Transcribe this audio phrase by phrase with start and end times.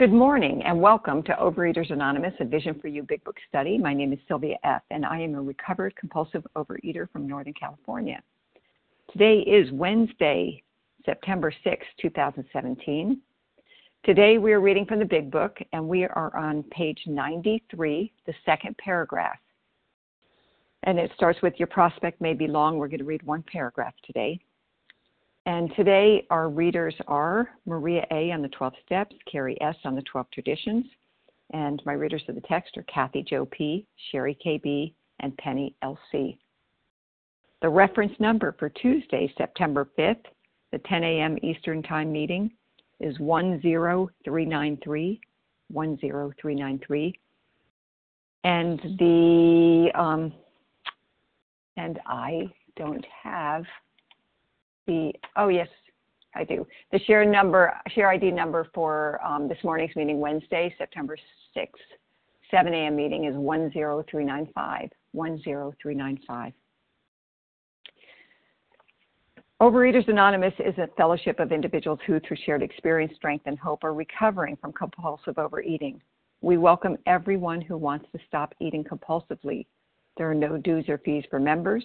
[0.00, 3.76] Good morning and welcome to Overeaters Anonymous, a Vision for You Big Book study.
[3.76, 8.22] My name is Sylvia F., and I am a recovered compulsive overeater from Northern California.
[9.12, 10.62] Today is Wednesday,
[11.04, 13.20] September 6, 2017.
[14.02, 18.32] Today we are reading from the Big Book, and we are on page 93, the
[18.46, 19.36] second paragraph.
[20.84, 22.78] And it starts with Your prospect may be long.
[22.78, 24.40] We're going to read one paragraph today.
[25.46, 28.30] And today our readers are Maria A.
[28.30, 29.76] on the 12 Steps, Carrie S.
[29.84, 30.84] on the 12 Traditions,
[31.52, 36.38] and my readers of the text are Kathy Joe P., Sherry KB, and Penny L.C.
[37.62, 40.24] The reference number for Tuesday, September 5th,
[40.72, 41.38] the 10 a.m.
[41.42, 42.50] Eastern Time meeting
[43.00, 45.20] is 10393,
[45.72, 47.18] 10393.
[48.44, 50.32] And the, um,
[51.76, 53.64] and I don't have
[54.90, 55.68] the, oh yes,
[56.34, 56.66] I do.
[56.90, 61.16] The share number, share ID number for um, this morning's meeting, Wednesday, September
[61.56, 61.66] 6th,
[62.50, 62.96] 7 a.m.
[62.96, 66.52] meeting is 10395, 10395.
[69.62, 73.94] Overeaters Anonymous is a fellowship of individuals who, through shared experience, strength, and hope, are
[73.94, 76.00] recovering from compulsive overeating.
[76.40, 79.66] We welcome everyone who wants to stop eating compulsively.
[80.16, 81.84] There are no dues or fees for members.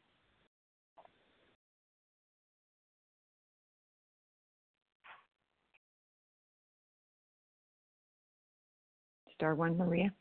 [9.41, 10.13] Star one, Maria.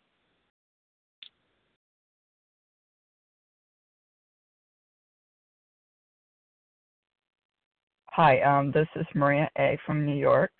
[8.13, 9.79] Hi, um, this is Maria A.
[9.85, 10.51] from New York.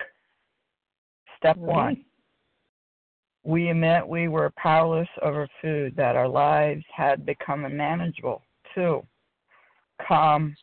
[1.37, 2.05] Step one.
[3.43, 8.43] We admit we were powerless over food, that our lives had become unmanageable.
[8.75, 9.01] Two,
[10.07, 10.55] come,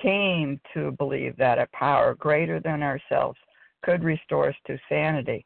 [0.00, 3.38] came to believe that a power greater than ourselves
[3.82, 5.44] could restore us to sanity.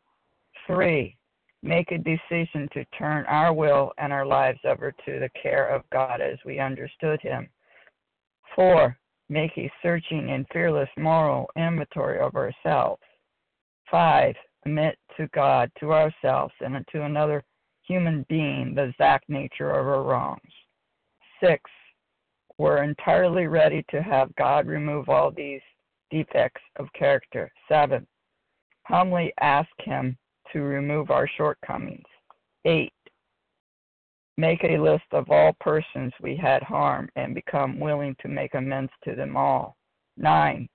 [0.67, 1.17] Three,
[1.65, 5.83] make a decision to turn our will and our lives over to the care of
[5.91, 7.49] God as we understood Him.
[8.55, 8.99] Four,
[9.31, 13.03] make a searching and fearless moral inventory of ourselves.
[13.91, 14.35] Five,
[14.67, 17.43] admit to God, to ourselves, and to another
[17.83, 20.41] human being the exact nature of our wrongs.
[21.43, 21.63] Six,
[22.59, 25.63] we're entirely ready to have God remove all these
[26.11, 27.51] defects of character.
[27.69, 28.07] Seven,
[28.87, 30.17] humbly ask Him
[30.55, 32.07] to remove our shortcomings.
[32.65, 32.91] 8.
[34.39, 38.93] Make a list of all persons we had harmed and become willing to make amends
[39.05, 39.77] to them all.
[40.17, 40.67] 9.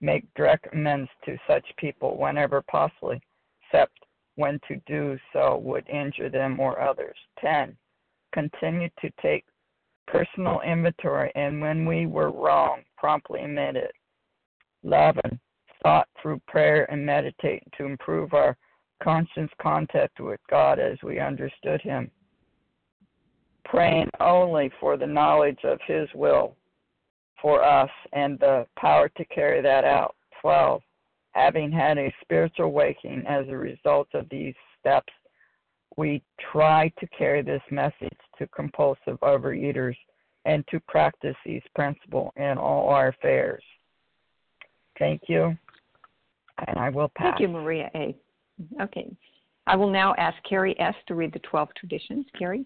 [0.00, 3.14] Make direct amends to such people whenever possible,
[3.62, 3.92] except
[4.36, 7.16] when to do so would injure them or others.
[7.40, 7.76] 10.
[8.32, 9.44] Continue to take
[10.06, 13.92] personal inventory and when we were wrong, promptly admit it.
[14.84, 15.38] 11.
[15.82, 18.56] Thought through prayer and meditate to improve our
[19.02, 22.10] conscious contact with God as we understood Him,
[23.64, 26.56] praying only for the knowledge of His will
[27.40, 30.14] for us and the power to carry that out.
[30.40, 30.82] 12.
[31.32, 35.12] Having had a spiritual awakening as a result of these steps,
[35.96, 36.22] we
[36.52, 39.96] try to carry this message to compulsive overeaters
[40.44, 43.62] and to practice these principles in all our affairs.
[44.98, 45.56] Thank you,
[46.66, 47.32] and I will pass.
[47.32, 48.16] Thank you, Maria A.
[48.80, 49.10] Okay.
[49.66, 50.94] I will now ask Carrie S.
[51.06, 52.26] to read the 12 traditions.
[52.38, 52.64] Carrie,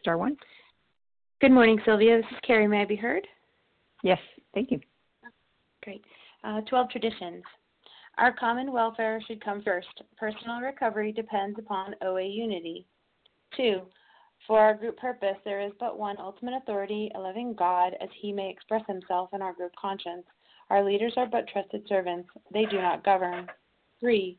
[0.00, 0.36] star one.
[1.40, 2.18] Good morning, Sylvia.
[2.18, 2.68] This is Carrie.
[2.68, 3.26] May I be heard?
[4.02, 4.18] Yes,
[4.54, 4.80] thank you.
[5.82, 6.04] Great.
[6.44, 7.42] Uh, 12 traditions.
[8.18, 10.02] Our common welfare should come first.
[10.16, 12.86] Personal recovery depends upon OA unity.
[13.56, 13.82] Two,
[14.46, 18.32] for our group purpose, there is but one ultimate authority, a living God, as he
[18.32, 20.24] may express himself in our group conscience.
[20.70, 23.48] Our leaders are but trusted servants, they do not govern.
[24.00, 24.38] Three,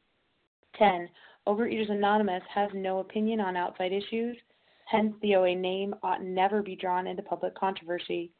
[0.77, 1.09] 10.
[1.47, 4.37] Overeaters Anonymous has no opinion on outside issues,
[4.85, 8.31] hence, the OA name ought never be drawn into public controversy.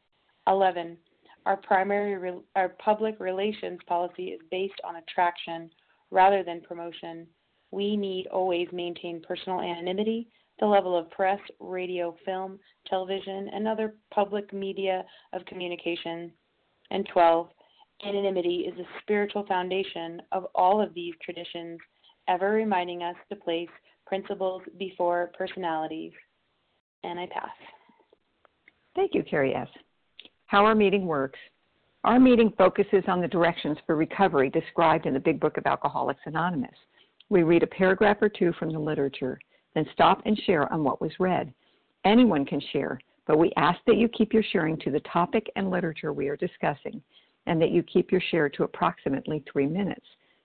[0.46, 0.96] 11.
[1.46, 5.70] Our primary our public relations policy is based on attraction
[6.10, 7.26] rather than promotion.
[7.72, 10.28] We need always maintain personal anonymity,
[10.60, 16.30] the level of press, radio, film, television, and other public media of communication.
[16.90, 17.48] And 12.
[18.06, 21.80] Anonymity is the spiritual foundation of all of these traditions,
[22.28, 23.68] ever reminding us to place
[24.06, 26.12] principles before personalities.
[27.04, 27.50] And I pass.
[28.94, 29.68] Thank you, Carrie S.
[30.46, 31.38] How our meeting works.
[32.04, 36.20] Our meeting focuses on the directions for recovery described in the Big Book of Alcoholics
[36.26, 36.74] Anonymous.
[37.28, 39.38] We read a paragraph or two from the literature,
[39.74, 41.52] then stop and share on what was read.
[42.04, 45.70] Anyone can share, but we ask that you keep your sharing to the topic and
[45.70, 47.00] literature we are discussing
[47.46, 50.04] and that you keep your share to approximately three minutes.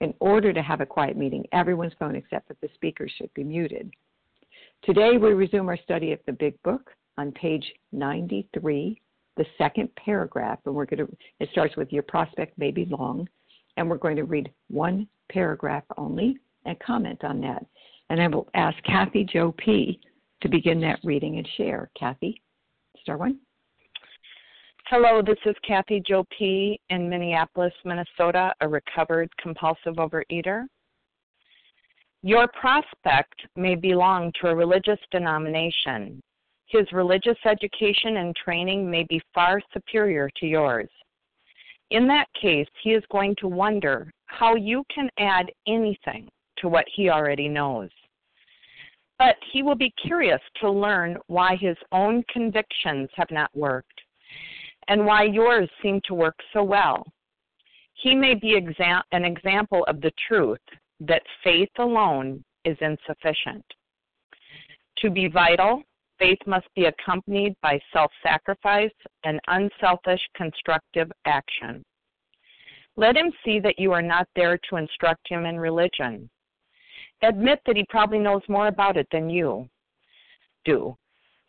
[0.00, 3.44] In order to have a quiet meeting, everyone's phone except for the speaker should be
[3.44, 3.90] muted.
[4.82, 9.00] Today we resume our study of the Big Book on page 93,
[9.36, 13.28] the second paragraph, and we're going to, it starts with your prospect may be long,
[13.76, 16.36] and we're going to read one paragraph only
[16.66, 17.64] and comment on that.
[18.10, 20.00] And I will ask Kathy Joe P.
[20.42, 21.90] to begin that reading and share.
[21.98, 22.42] Kathy,
[23.00, 23.38] star one.
[24.88, 26.78] Hello, this is Kathy Joe P.
[26.90, 30.66] in Minneapolis, Minnesota, a recovered compulsive overeater.
[32.22, 36.20] Your prospect may belong to a religious denomination.
[36.66, 40.90] His religious education and training may be far superior to yours.
[41.88, 46.28] In that case, he is going to wonder how you can add anything
[46.58, 47.88] to what he already knows.
[49.18, 53.93] But he will be curious to learn why his own convictions have not worked
[54.88, 57.04] and why yours seem to work so well.
[57.94, 60.58] He may be exa- an example of the truth
[61.00, 63.64] that faith alone is insufficient.
[64.98, 65.82] To be vital,
[66.18, 68.92] faith must be accompanied by self sacrifice
[69.24, 71.84] and unselfish constructive action.
[72.96, 76.30] Let him see that you are not there to instruct him in religion.
[77.22, 79.68] Admit that he probably knows more about it than you
[80.64, 80.96] do.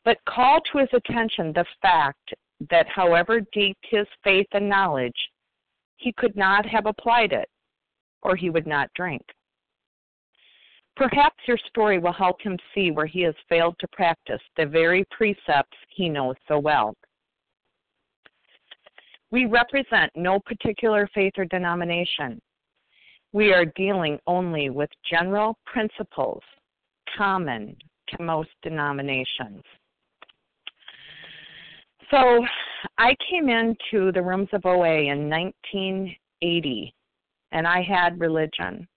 [0.04, 2.34] But call to his attention the fact
[2.70, 5.30] that however deep his faith and knowledge,
[5.98, 7.50] he could not have applied it,
[8.22, 9.24] or he would not drink.
[10.96, 15.06] Perhaps your story will help him see where he has failed to practice the very
[15.12, 16.96] precepts he knows so well.
[19.32, 22.40] We represent no particular faith or denomination.
[23.34, 26.42] We are dealing only with general principles
[27.18, 27.76] common
[28.10, 29.62] to most denominations.
[32.12, 32.46] So
[32.98, 36.94] I came into the rooms of OA in 1980
[37.52, 38.88] and I had religion.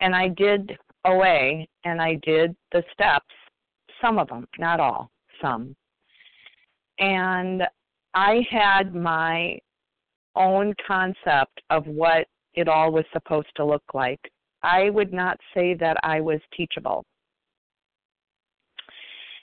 [0.00, 3.34] And I did OA and I did the steps,
[4.00, 5.76] some of them, not all, some.
[6.98, 7.62] And
[8.14, 9.58] I had my
[10.34, 14.20] own concept of what it all was supposed to look like.
[14.62, 17.04] I would not say that I was teachable.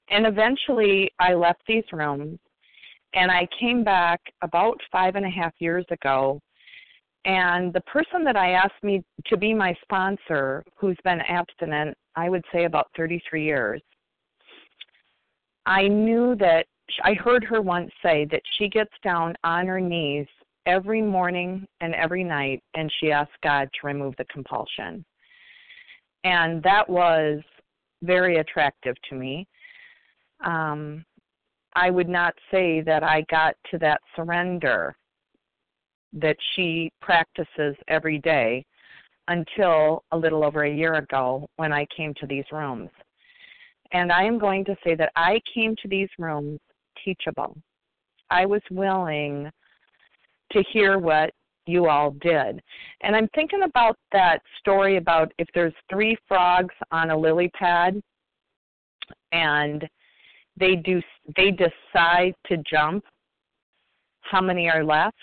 [0.09, 2.39] And eventually I left these rooms
[3.13, 6.39] and I came back about five and a half years ago.
[7.25, 12.29] And the person that I asked me to be my sponsor, who's been abstinent, I
[12.29, 13.81] would say about 33 years,
[15.65, 16.65] I knew that
[17.03, 20.25] I heard her once say that she gets down on her knees
[20.65, 25.05] every morning and every night and she asks God to remove the compulsion.
[26.23, 27.41] And that was
[28.01, 29.47] very attractive to me.
[30.43, 31.05] Um,
[31.75, 34.95] I would not say that I got to that surrender
[36.13, 38.65] that she practices every day
[39.27, 42.89] until a little over a year ago when I came to these rooms.
[43.91, 46.59] And I am going to say that I came to these rooms
[47.03, 47.55] teachable.
[48.29, 49.49] I was willing
[50.51, 51.31] to hear what
[51.65, 52.61] you all did.
[53.01, 58.01] And I'm thinking about that story about if there's three frogs on a lily pad
[59.31, 59.87] and
[60.59, 61.01] they do
[61.35, 63.03] they decide to jump,
[64.21, 65.15] how many are left?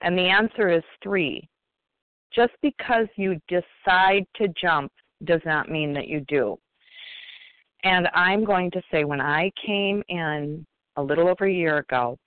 [0.00, 1.48] And the answer is 3.
[2.34, 4.92] Just because you decide to jump
[5.24, 6.56] does not mean that you do.
[7.84, 10.64] And I'm going to say when I came in
[10.96, 12.18] a little over a year ago,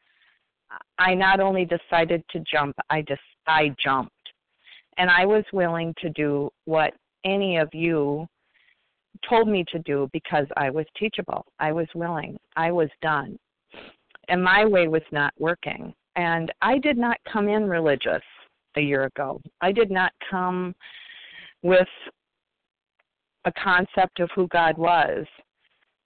[0.98, 4.14] I not only decided to jump, I just I jumped.
[4.98, 6.94] And I was willing to do what
[7.26, 8.28] any of you
[9.28, 11.46] told me to do because I was teachable.
[11.60, 12.38] I was willing.
[12.56, 13.38] I was done.
[14.30, 15.94] And my way was not working.
[16.16, 18.22] And I did not come in religious
[18.76, 19.42] a year ago.
[19.62, 20.74] I did not come
[21.64, 21.88] with
[23.46, 25.26] a concept of who God was.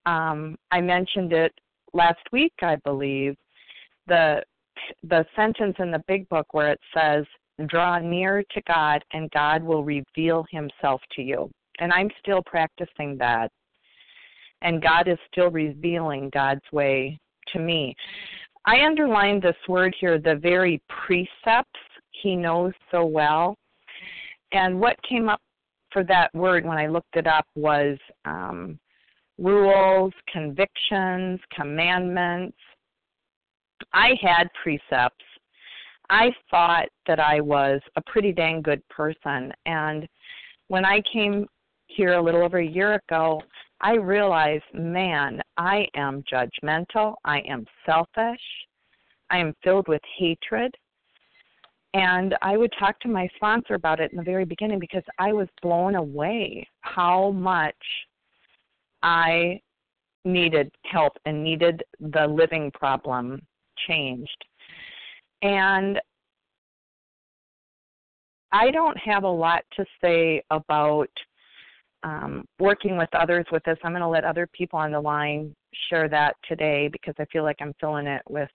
[0.05, 1.53] Um, I mentioned it
[1.93, 3.35] last week, I believe.
[4.07, 4.43] The
[5.03, 7.25] the sentence in the big book where it says,
[7.67, 13.17] "Draw near to God, and God will reveal Himself to you." And I'm still practicing
[13.17, 13.51] that,
[14.61, 17.19] and God is still revealing God's way
[17.53, 17.95] to me.
[18.65, 21.79] I underlined this word here, the very precepts
[22.23, 23.55] He knows so well.
[24.51, 25.41] And what came up
[25.91, 28.79] for that word when I looked it up was um,
[29.37, 32.57] rules, convictions, commandments,
[33.93, 35.23] I had precepts.
[36.09, 39.51] I thought that I was a pretty dang good person.
[39.65, 40.07] And
[40.67, 41.47] when I came
[41.87, 43.41] here a little over a year ago,
[43.81, 47.15] I realized, man, I am judgmental.
[47.23, 48.41] I am selfish.
[49.29, 50.73] I am filled with hatred.
[51.93, 55.31] And I would talk to my sponsor about it in the very beginning because I
[55.31, 57.75] was blown away how much
[59.01, 59.61] I
[60.25, 63.41] needed help and needed the living problem
[63.87, 64.43] changed.
[65.41, 66.01] And
[68.51, 71.09] I don't have a lot to say about
[72.05, 73.77] um, working with others with this.
[73.83, 75.53] I'm going to let other people on the line
[75.89, 78.49] share that today because I feel like I'm filling it with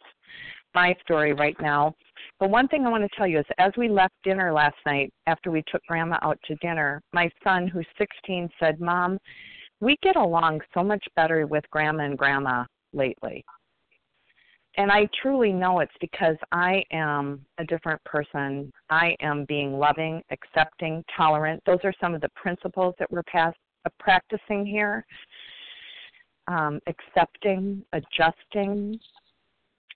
[0.73, 1.93] my story right now.
[2.39, 5.13] But one thing I want to tell you is as we left dinner last night,
[5.27, 9.19] after we took Grandma out to dinner, my son, who's 16, said, Mom,
[9.81, 13.45] we get along so much better with Grandma and Grandma lately
[14.77, 18.73] and I truly know it's because I am a different person.
[18.89, 21.63] I am being loving, accepting, tolerant.
[21.67, 25.05] Those are some of the principles that we're past, uh, practicing here.
[26.47, 28.99] Um, accepting, adjusting,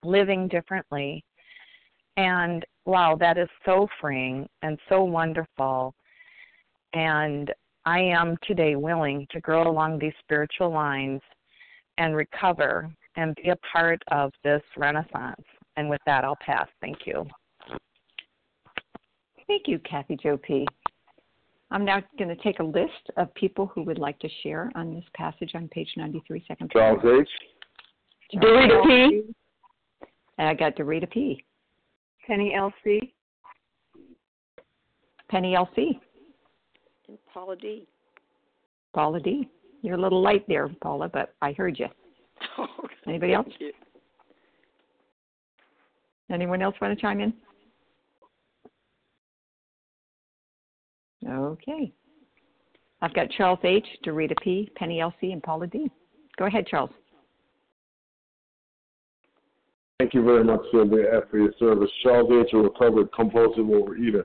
[0.05, 1.25] living differently.
[2.17, 5.95] And wow, that is so freeing and so wonderful.
[6.93, 7.53] And
[7.87, 11.21] I am today willing to grow along these spiritual lines
[11.99, 15.43] and recover and be a part of this renaissance.
[15.77, 16.69] And with that, I'll pass.
[16.81, 17.27] Thank you.
[19.47, 20.67] Thank you, Kathy Jo P.
[21.71, 24.95] I'm now going to take a list of people who would like to share on
[24.95, 27.29] this passage on page 93, second Charles H.
[28.35, 29.23] Dorita P.
[30.39, 31.45] I got Dorita P.
[32.27, 33.13] Penny LC.
[35.29, 35.99] Penny LC.
[37.09, 37.87] And Paula D.
[38.95, 39.49] Paula D.
[39.83, 41.89] You're a little light there, Paula, but I heard you.
[42.85, 42.95] okay.
[43.07, 43.49] Anybody else?
[46.31, 47.33] Anyone else want to chime in?
[51.29, 51.93] Okay.
[53.03, 55.91] I've got Charles H., Dorita P., Penny L.C., and Paula D.
[56.39, 56.91] Go ahead, Charles.
[59.99, 61.91] Thank you very much, Sylvia, for your service.
[62.03, 64.25] Charles H., a recovered compulsive overeater.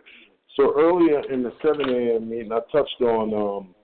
[0.56, 2.30] So earlier in the 7 a.m.
[2.30, 3.76] meeting, I touched on um,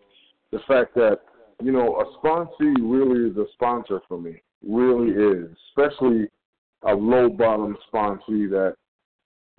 [0.51, 1.19] the fact that
[1.61, 4.41] you know, a sponsee really is a sponsor for me.
[4.67, 6.27] Really is, especially
[6.83, 8.75] a low bottom sponsee that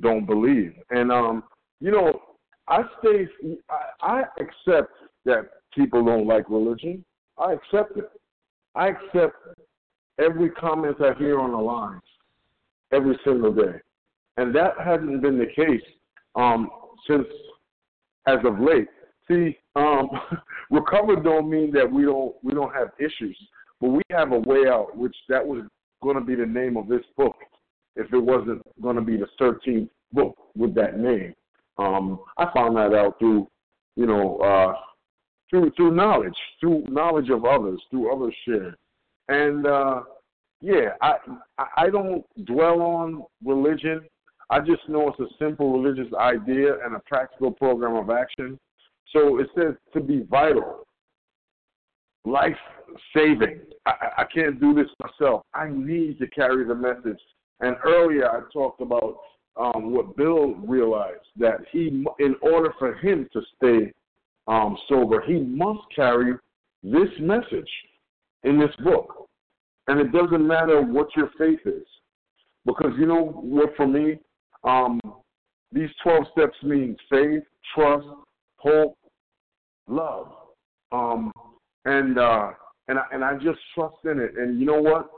[0.00, 0.74] don't believe.
[0.90, 1.44] And um,
[1.80, 2.20] you know,
[2.68, 3.26] I stay.
[3.70, 4.92] I, I accept
[5.24, 7.04] that people don't like religion.
[7.38, 8.10] I accept it.
[8.74, 9.36] I accept
[10.18, 12.02] every comment I hear on the lines
[12.92, 13.80] every single day,
[14.36, 15.82] and that hasn't been the case
[16.34, 16.70] um,
[17.08, 17.26] since
[18.26, 18.88] as of late.
[19.28, 20.08] See, um,
[20.70, 23.38] recovered don't mean that we don't we don't have issues,
[23.80, 25.64] but we have a way out, which that was
[26.02, 27.36] going to be the name of this book
[27.96, 31.34] if it wasn't going to be the 13th book with that name.
[31.78, 33.48] Um, I found that out through,
[33.96, 34.74] you know, uh,
[35.50, 38.76] through through knowledge, through knowledge of others, through others share.
[39.28, 40.02] And uh,
[40.60, 41.14] yeah, I
[41.76, 44.02] I don't dwell on religion.
[44.48, 48.58] I just know it's a simple religious idea and a practical program of action.
[49.12, 50.86] So it says to be vital,
[52.24, 52.56] life
[53.14, 53.60] saving.
[53.86, 55.42] I, I can't do this myself.
[55.54, 57.20] I need to carry the message.
[57.60, 59.16] And earlier I talked about
[59.56, 63.92] um, what Bill realized that he, in order for him to stay
[64.48, 66.34] um, sober, he must carry
[66.82, 67.70] this message
[68.44, 69.28] in this book.
[69.88, 71.86] And it doesn't matter what your faith is.
[72.64, 74.18] Because you know what, for me,
[74.64, 75.00] um,
[75.72, 77.42] these 12 steps mean faith,
[77.74, 78.06] trust,
[78.66, 78.96] hope,
[79.88, 80.28] love.
[80.92, 81.32] Um,
[81.84, 82.50] and uh,
[82.88, 84.32] and I, and I just trust in it.
[84.36, 85.08] And you know what?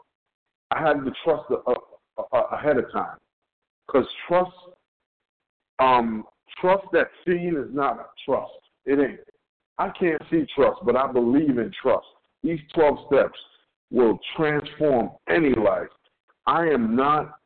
[0.71, 3.17] I had to trust a, a, a, ahead of time,
[3.87, 4.51] because trust,
[5.79, 6.25] um,
[6.61, 8.53] trust that seen is not a trust.
[8.85, 9.21] It ain't.
[9.79, 12.07] I can't see trust, but I believe in trust.
[12.43, 13.39] These twelve steps
[13.91, 15.89] will transform any life.
[16.47, 17.39] I am not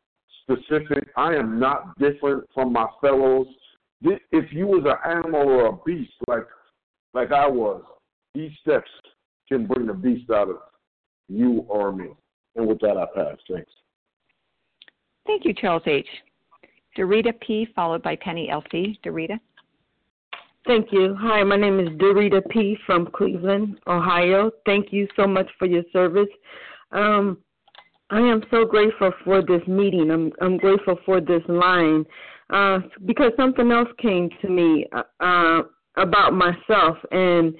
[0.42, 1.08] specific.
[1.16, 3.46] I am not different from my fellows.
[4.04, 6.46] If you was an animal or a beast like
[7.14, 7.82] like I was,
[8.34, 8.90] these steps
[9.48, 10.56] can bring the beast out of
[11.28, 12.08] you or me.
[12.56, 13.36] And with that, I pass.
[13.50, 13.70] Thanks.
[15.26, 16.06] Thank you, Charles H.
[16.96, 18.98] Dorita P., followed by Penny L.C.
[19.04, 19.38] Dorita.
[20.66, 21.16] Thank you.
[21.18, 22.76] Hi, my name is Dorita P.
[22.86, 24.50] from Cleveland, Ohio.
[24.64, 26.28] Thank you so much for your service.
[26.92, 27.38] Um,
[28.10, 30.10] I am so grateful for this meeting.
[30.10, 32.04] I'm, I'm grateful for this line
[32.52, 34.86] uh, because something else came to me
[35.20, 35.62] uh,
[35.96, 37.54] about myself, and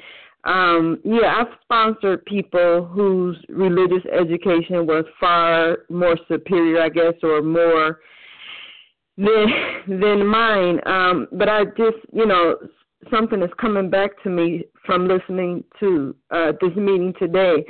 [0.44, 7.42] um, yeah, I've sponsored people whose religious education was far more superior, I guess, or
[7.42, 8.00] more
[9.16, 9.46] than
[9.88, 10.80] than mine.
[10.87, 12.57] Um, but I just, you know,
[13.11, 17.64] something is coming back to me from listening to uh, this meeting today.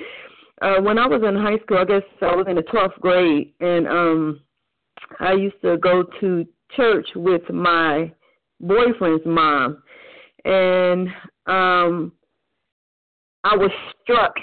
[0.61, 3.53] Uh, when I was in high school, I guess I was in the 12th grade,
[3.61, 4.41] and um,
[5.19, 8.13] I used to go to church with my
[8.61, 9.83] boyfriend's mom,
[10.45, 11.09] and
[11.47, 12.13] um
[13.45, 13.71] I was
[14.03, 14.35] struck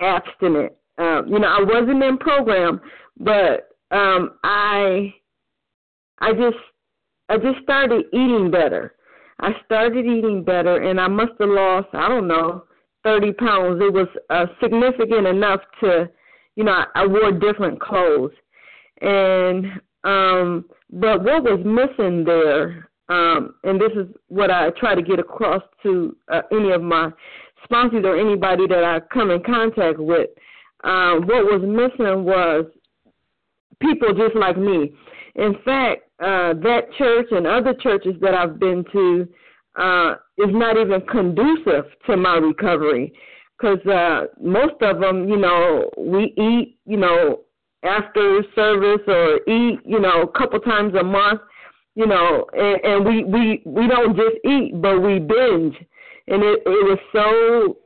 [0.00, 0.72] abstinent.
[0.98, 2.80] Um, you know, I wasn't in program,
[3.18, 5.14] but um, I
[6.20, 6.56] I just
[7.28, 8.94] I just started eating better.
[9.40, 12.64] I started eating better, and I must have lost I don't know
[13.04, 13.80] thirty pounds.
[13.80, 16.08] It was uh, significant enough to,
[16.56, 18.32] you know, I, I wore different clothes,
[19.00, 19.66] and
[20.04, 25.18] um, but what was missing there, um, and this is what I try to get
[25.18, 27.10] across to uh, any of my
[27.64, 30.30] sponsors or anybody that I come in contact with,
[30.84, 32.66] uh, what was missing was
[33.80, 34.92] people just like me.
[35.34, 39.28] In fact, uh, that church and other churches that I've been to
[39.78, 43.12] uh, is not even conducive to my recovery
[43.58, 47.40] because uh, most of them, you know, we eat, you know,
[47.82, 51.40] after service or eat, you know, a couple times a month,
[51.94, 55.76] you know, and, and we we we don't just eat, but we binge.
[56.28, 57.78] And it, it was so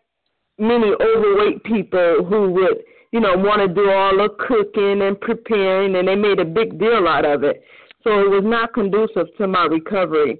[0.58, 5.96] many overweight people who would you know want to do all the cooking and preparing
[5.96, 7.62] and they made a big deal out of it.
[8.04, 10.38] So it was not conducive to my recovery.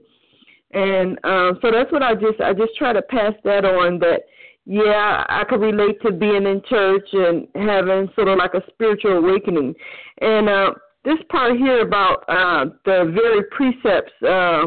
[0.73, 4.23] And um so that's what i just i just try to pass that on that
[4.65, 9.19] yeah i could relate to being in church and having sort of like a spiritual
[9.19, 9.75] awakening
[10.21, 10.71] and uh
[11.05, 14.67] this part here about uh the very precepts uh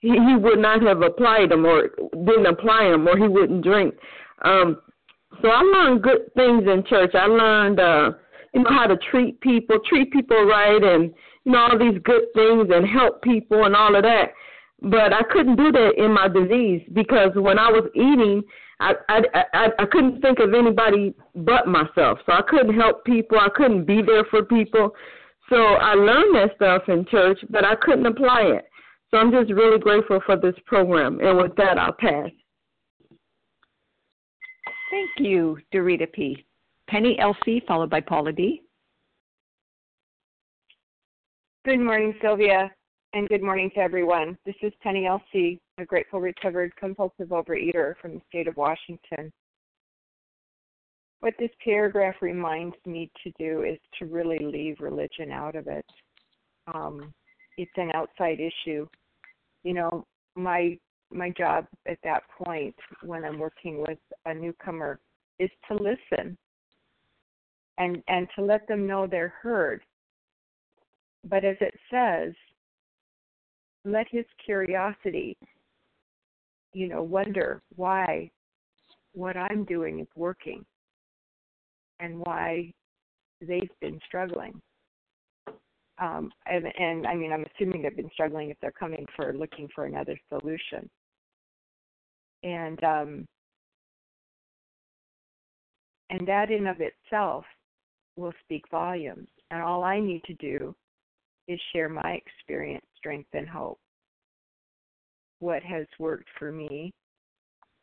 [0.00, 1.88] he, he would not have applied them or
[2.24, 3.94] didn't apply them or he wouldn't drink.
[4.42, 4.80] Um,
[5.42, 7.14] so I learned good things in church.
[7.14, 8.12] I learned, uh,
[8.54, 11.12] you know, how to treat people, treat people right, and
[11.44, 14.32] you know all these good things and help people and all of that.
[14.80, 18.42] But I couldn't do that in my disease because when I was eating,
[18.80, 19.20] I I
[19.52, 22.18] I, I couldn't think of anybody but myself.
[22.26, 23.38] So I couldn't help people.
[23.38, 24.94] I couldn't be there for people.
[25.48, 28.68] So I learned that stuff in church, but I couldn't apply it.
[29.10, 31.20] So I'm just really grateful for this program.
[31.20, 32.30] And with that, I'll pass.
[34.90, 36.44] Thank you, Dorita P.
[36.88, 38.62] Penny LC, followed by Paula D.
[41.64, 42.70] Good morning, Sylvia,
[43.14, 44.38] and good morning to everyone.
[44.46, 49.32] This is Penny LC, a grateful recovered compulsive overeater from the state of Washington.
[51.20, 55.86] What this paragraph reminds me to do is to really leave religion out of it.
[56.74, 57.14] Um,
[57.56, 58.86] it's an outside issue.
[59.64, 60.78] You know, my
[61.10, 65.00] my job at that point when I'm working with a newcomer
[65.38, 66.36] is to listen.
[67.78, 69.82] and and to let them know they're heard.
[71.28, 72.34] But as it says,
[73.92, 75.36] let his curiosity,
[76.72, 78.30] you know, wonder why
[79.12, 80.64] what I'm doing is working
[82.00, 82.72] and why
[83.40, 84.60] they've been struggling.
[86.00, 89.68] Um, and, and I mean, I'm assuming they've been struggling if they're coming for looking
[89.74, 90.88] for another solution.
[92.44, 93.26] And um,
[96.10, 97.44] and that in of itself
[98.16, 99.28] will speak volumes.
[99.50, 100.74] And all I need to do
[101.48, 103.78] is share my experience, strength, and hope.
[105.40, 106.92] What has worked for me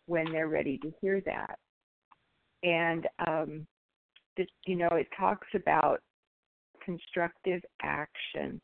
[0.07, 1.57] when they're ready to hear that.
[2.63, 3.67] And um,
[4.37, 6.01] this, you know, it talks about
[6.83, 8.59] constructive action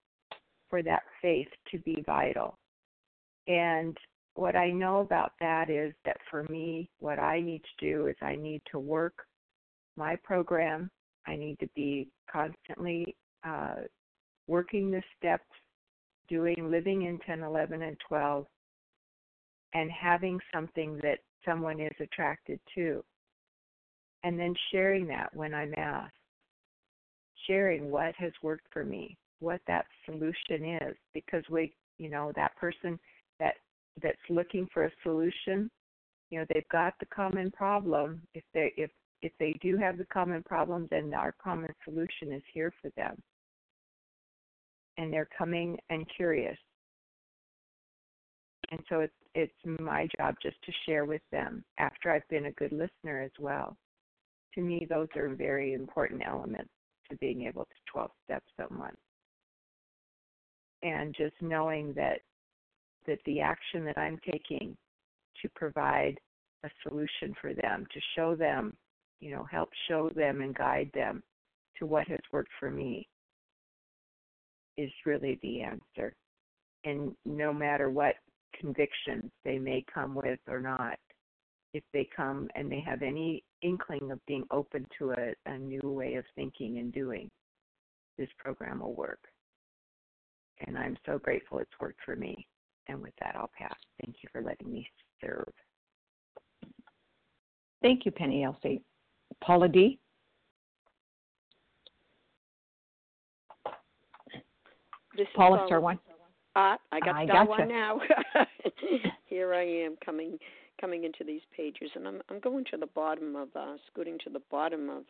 [0.70, 2.58] for that faith to be vital.
[3.48, 3.98] And
[4.36, 8.16] what I know about that is that for me, what I need to do is
[8.22, 9.14] I need to work
[9.98, 10.90] my program.
[11.28, 13.82] I need to be constantly uh,
[14.48, 15.44] working the steps,
[16.32, 18.46] doing living in 10, 11, and 12,
[19.74, 23.04] and having something that someone is attracted to.
[24.24, 26.14] And then sharing that when I'm asked.
[27.48, 32.56] Sharing what has worked for me, what that solution is, because we, you know, that
[32.56, 33.00] person
[33.40, 33.56] that
[34.02, 35.70] that's looking for a solution,
[36.30, 38.22] you know, they've got the common problem.
[38.36, 38.92] If they if
[39.24, 43.22] if they do have the common problem, then our common solution is here for them.
[44.98, 46.58] And they're coming and curious.
[48.72, 52.52] And so it's it's my job just to share with them after I've been a
[52.52, 53.78] good listener as well.
[54.56, 56.70] To me, those are very important elements
[57.10, 58.96] to being able to 12 step someone.
[60.84, 62.20] And just knowing that
[63.08, 64.76] that the action that I'm taking
[65.42, 66.20] to provide
[66.64, 68.76] a solution for them, to show them,
[69.20, 71.24] you know, help show them and guide them
[71.80, 73.08] to what has worked for me
[74.78, 76.14] is really the answer.
[76.84, 78.16] And no matter what
[78.60, 80.98] convictions they may come with or not,
[81.74, 85.82] if they come and they have any inkling of being open to a, a new
[85.84, 87.30] way of thinking and doing,
[88.18, 89.22] this program will work.
[90.68, 92.48] And I'm so grateful it's worked for me.
[92.88, 93.76] And with that, I'll pass.
[94.04, 94.88] Thank you for letting me
[95.24, 95.52] serve.
[97.82, 98.82] Thank you, Penny LC.
[99.42, 100.00] Paula D.
[105.18, 106.00] This star one.
[106.56, 107.50] Uh, I got I star gotcha.
[107.50, 108.00] one now.
[109.26, 110.38] Here I am coming
[110.80, 114.30] coming into these pages, and I'm I'm going to the bottom of uh, scooting to
[114.30, 115.04] the bottom of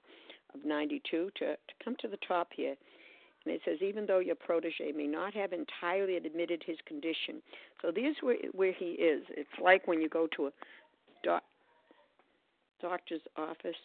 [0.53, 2.75] of 92 to to come to the top here.
[3.45, 7.41] And it says, even though your protege may not have entirely admitted his condition.
[7.81, 9.23] So there's where where he is.
[9.29, 10.51] It's like when you go to a
[11.23, 11.43] doc,
[12.81, 13.75] doctor's office.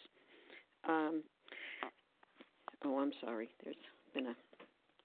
[0.87, 1.23] Um,
[2.85, 3.49] oh, I'm sorry.
[3.63, 3.75] There's
[4.13, 4.35] been a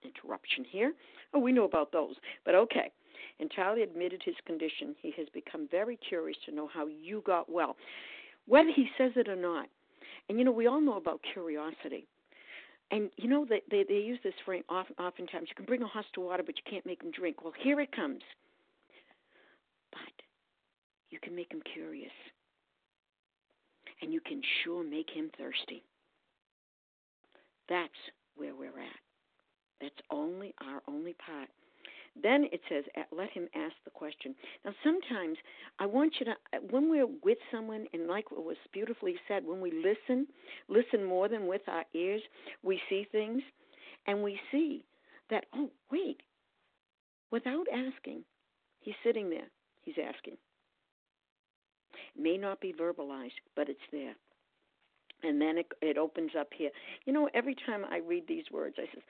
[0.04, 0.92] interruption here.
[1.34, 2.14] Oh, we know about those.
[2.44, 2.90] But okay.
[3.38, 4.94] Entirely admitted his condition.
[5.00, 7.76] He has become very curious to know how you got well,
[8.46, 9.68] whether he says it or not.
[10.28, 12.06] And you know, we all know about curiosity.
[12.90, 15.48] And you know they they, they use this phrase often, oftentimes.
[15.48, 17.42] You can bring a horse to water, but you can't make him drink.
[17.42, 18.20] Well, here it comes.
[19.90, 20.22] But
[21.10, 22.12] you can make him curious,
[24.02, 25.82] and you can sure make him thirsty.
[27.68, 27.90] That's
[28.36, 29.11] where we're at.
[29.82, 31.48] That's only our only part.
[32.22, 34.34] Then it says, let him ask the question.
[34.64, 35.38] Now, sometimes
[35.78, 39.44] I want you to, uh, when we're with someone, and like what was beautifully said,
[39.46, 40.26] when we listen,
[40.68, 42.22] listen more than with our ears,
[42.62, 43.42] we see things,
[44.06, 44.84] and we see
[45.30, 46.20] that, oh, wait,
[47.30, 48.24] without asking,
[48.80, 49.48] he's sitting there,
[49.80, 50.36] he's asking.
[52.14, 54.14] It may not be verbalized, but it's there.
[55.22, 56.70] And then it, it opens up here.
[57.04, 59.02] You know, every time I read these words, I says,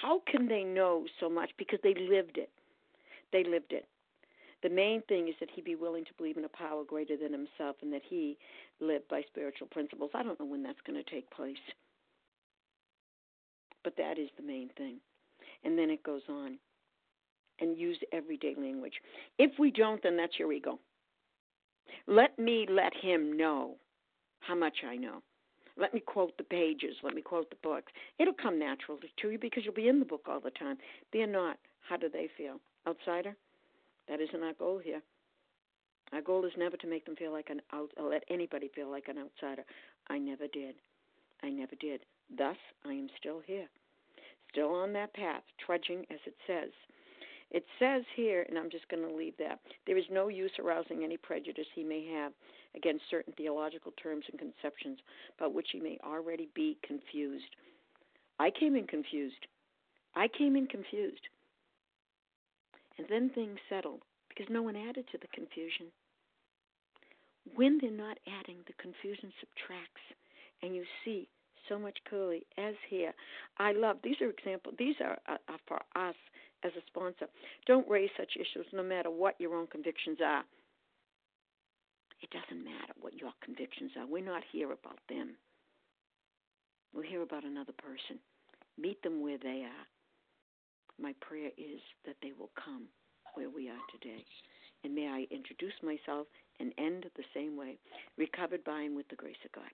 [0.00, 1.50] how can they know so much?
[1.56, 2.50] Because they lived it.
[3.32, 3.86] They lived it.
[4.62, 7.32] The main thing is that he be willing to believe in a power greater than
[7.32, 8.38] himself and that he
[8.80, 10.10] lived by spiritual principles.
[10.14, 11.56] I don't know when that's going to take place.
[13.82, 14.98] But that is the main thing.
[15.64, 16.58] And then it goes on.
[17.60, 18.94] And use everyday language.
[19.38, 20.80] If we don't, then that's your ego.
[22.08, 23.76] Let me let him know
[24.40, 25.22] how much I know.
[25.82, 26.94] Let me quote the pages.
[27.02, 27.90] Let me quote the books.
[28.20, 30.78] It'll come naturally to you because you'll be in the book all the time.
[31.12, 31.58] They're not.
[31.88, 32.60] How do they feel?
[32.86, 33.34] Outsider?
[34.08, 35.02] That isn't our goal here.
[36.12, 39.08] Our goal is never to make them feel like an out, let anybody feel like
[39.08, 39.64] an outsider.
[40.08, 40.76] I never did.
[41.42, 42.02] I never did.
[42.38, 43.66] Thus, I am still here,
[44.52, 46.70] still on that path, trudging as it says.
[47.52, 51.04] It says here, and I'm just going to leave that there is no use arousing
[51.04, 52.32] any prejudice he may have
[52.74, 54.98] against certain theological terms and conceptions
[55.38, 57.54] about which he may already be confused.
[58.40, 59.46] I came in confused.
[60.16, 61.28] I came in confused.
[62.96, 65.86] And then things settled because no one added to the confusion.
[67.54, 70.00] When they're not adding, the confusion subtracts,
[70.62, 71.28] and you see
[71.68, 73.12] so much clearly as here.
[73.58, 74.74] I love these are examples.
[74.78, 76.14] These are, are, are for us
[76.64, 77.26] as a sponsor.
[77.66, 80.44] Don't raise such issues, no matter what your own convictions are.
[82.22, 84.06] It doesn't matter what your convictions are.
[84.06, 85.34] We're not here about them.
[86.94, 88.20] We're here about another person.
[88.78, 89.86] Meet them where they are.
[91.00, 92.86] My prayer is that they will come
[93.34, 94.24] where we are today.
[94.84, 96.26] And may I introduce myself
[96.60, 97.78] and end the same way,
[98.18, 99.70] recovered by and with the grace of God.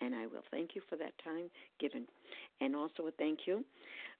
[0.00, 2.06] And I will thank you for that time given.
[2.60, 3.64] And also a thank you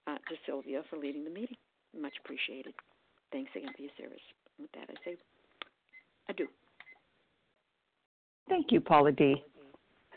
[0.07, 1.57] uh, to Sylvia for leading the meeting.
[1.99, 2.75] Much appreciated.
[3.33, 4.23] Thanks again for your service.
[4.59, 5.17] With that, I say
[6.29, 6.49] adieu.
[8.49, 9.43] Thank you, Paula D.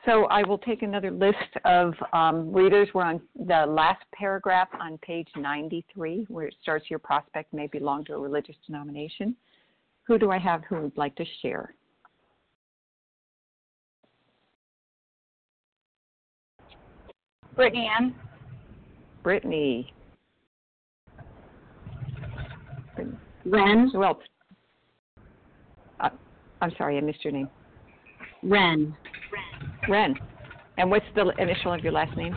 [0.06, 2.88] So I will take another list of um, readers.
[2.94, 8.06] We're on the last paragraph on page 93, where it starts your prospect may belong
[8.06, 9.36] to a religious denomination.
[10.04, 11.74] Who do I have who would like to share?
[17.56, 18.14] Brittany Ann.
[19.24, 19.95] Brittany.
[23.46, 23.90] Ren.
[23.94, 24.18] Who else?
[26.00, 26.10] Uh,
[26.62, 27.50] I'm sorry, I missed your name.
[28.44, 28.96] Ren.
[29.32, 29.90] Ren.
[29.90, 30.16] Ren.
[30.78, 32.36] And what's the initial of your last name?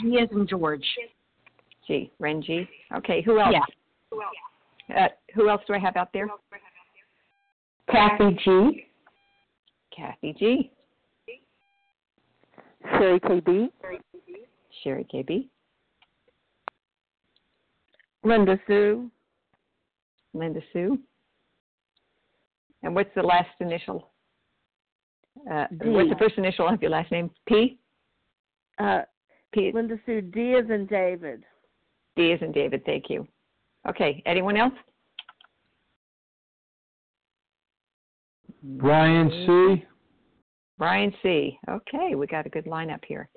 [0.00, 0.84] G as in George.
[1.86, 2.10] G.
[2.18, 2.68] Ren G.
[2.96, 3.54] Okay, who else?
[3.54, 4.96] Yeah.
[4.96, 6.28] Uh, who else do I have out there?
[7.90, 8.84] Kathy G.
[9.94, 10.70] Kathy G.
[12.98, 13.68] Sherry KB.
[14.82, 15.48] Sherry KB.
[18.24, 19.10] Linda Sue.
[20.34, 20.98] Linda Sue.
[22.82, 24.10] And what's the last initial?
[25.50, 27.30] Uh, what's the first initial of your last name?
[27.46, 27.78] P?
[28.78, 29.02] Uh,
[29.52, 29.70] P.
[29.72, 31.42] Linda Sue D is in David.
[32.16, 32.84] D is in David.
[32.84, 33.26] Thank you.
[33.88, 34.22] Okay.
[34.26, 34.74] Anyone else?
[38.62, 39.84] Brian C.
[40.78, 41.58] Brian C.
[41.68, 43.28] Okay, we got a good lineup here.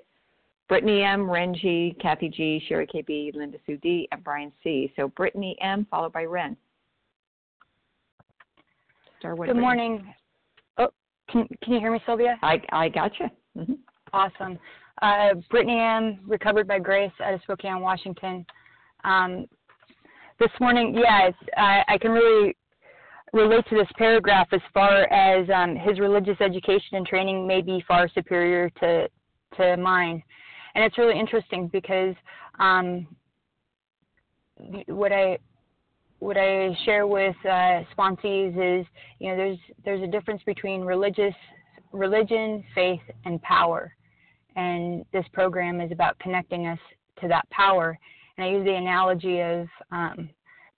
[0.68, 4.92] Brittany M, Ren G, Kathy G, Sherry KB, Linda Sue D, and Brian C.
[4.96, 6.56] So Brittany M followed by Ren.
[9.22, 9.62] Starwood Good Ren.
[9.62, 10.14] morning.
[10.78, 10.88] Oh,
[11.30, 12.36] can can you hear me, Sylvia?
[12.42, 13.30] I I gotcha.
[13.56, 13.74] hmm
[14.12, 14.58] Awesome.
[15.00, 18.44] Uh, Brittany Ann, recovered by grace out of Spokane, Washington.
[19.04, 19.46] Um,
[20.38, 22.54] this morning, yeah, it's, I, I can really
[23.32, 27.82] relate to this paragraph as far as um, his religious education and training may be
[27.86, 29.08] far superior to
[29.56, 30.20] to mine,
[30.74, 32.14] and it's really interesting because
[32.58, 33.06] um,
[34.88, 35.38] what I
[36.22, 38.86] what I share with uh, sponsees is
[39.18, 41.34] you know there's there's a difference between religious
[41.92, 43.92] religion, faith, and power,
[44.54, 46.78] and this program is about connecting us
[47.20, 47.98] to that power.
[48.38, 50.30] And I use the analogy of um,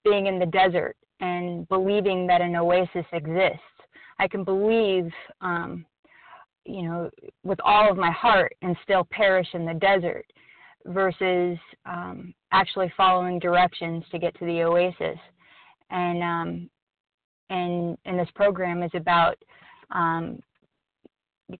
[0.03, 3.59] being in the desert and believing that an oasis exists.
[4.17, 5.85] I can believe, um,
[6.65, 7.09] you know,
[7.43, 10.25] with all of my heart and still perish in the desert
[10.85, 15.19] versus um, actually following directions to get to the oasis.
[15.89, 16.69] And um,
[17.49, 19.37] and and this program is about
[19.91, 20.39] um,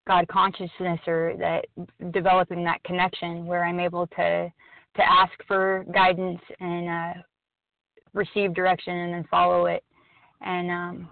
[0.08, 1.66] God consciousness or that
[2.12, 4.52] developing that connection where I'm able to
[4.96, 7.22] to ask for guidance and uh,
[8.14, 9.84] receive direction and then follow it.
[10.42, 11.10] And um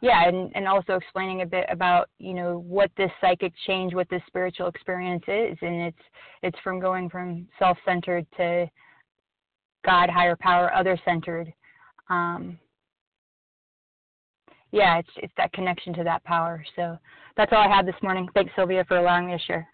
[0.00, 4.08] yeah and, and also explaining a bit about you know what this psychic change what
[4.08, 5.56] this spiritual experience is.
[5.60, 6.02] And it's
[6.42, 8.66] it's from going from self-centered to
[9.84, 11.52] god higher power other centered
[12.10, 12.58] um
[14.72, 16.98] yeah it's it's that connection to that power so
[17.36, 19.68] that's all i had this morning thanks sylvia for allowing me to share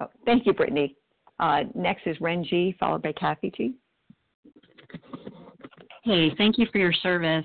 [0.00, 0.96] Oh, thank you, Brittany.
[1.38, 3.74] Uh, next is Ren G, followed by Kathy G.
[6.04, 7.44] Hey, thank you for your service.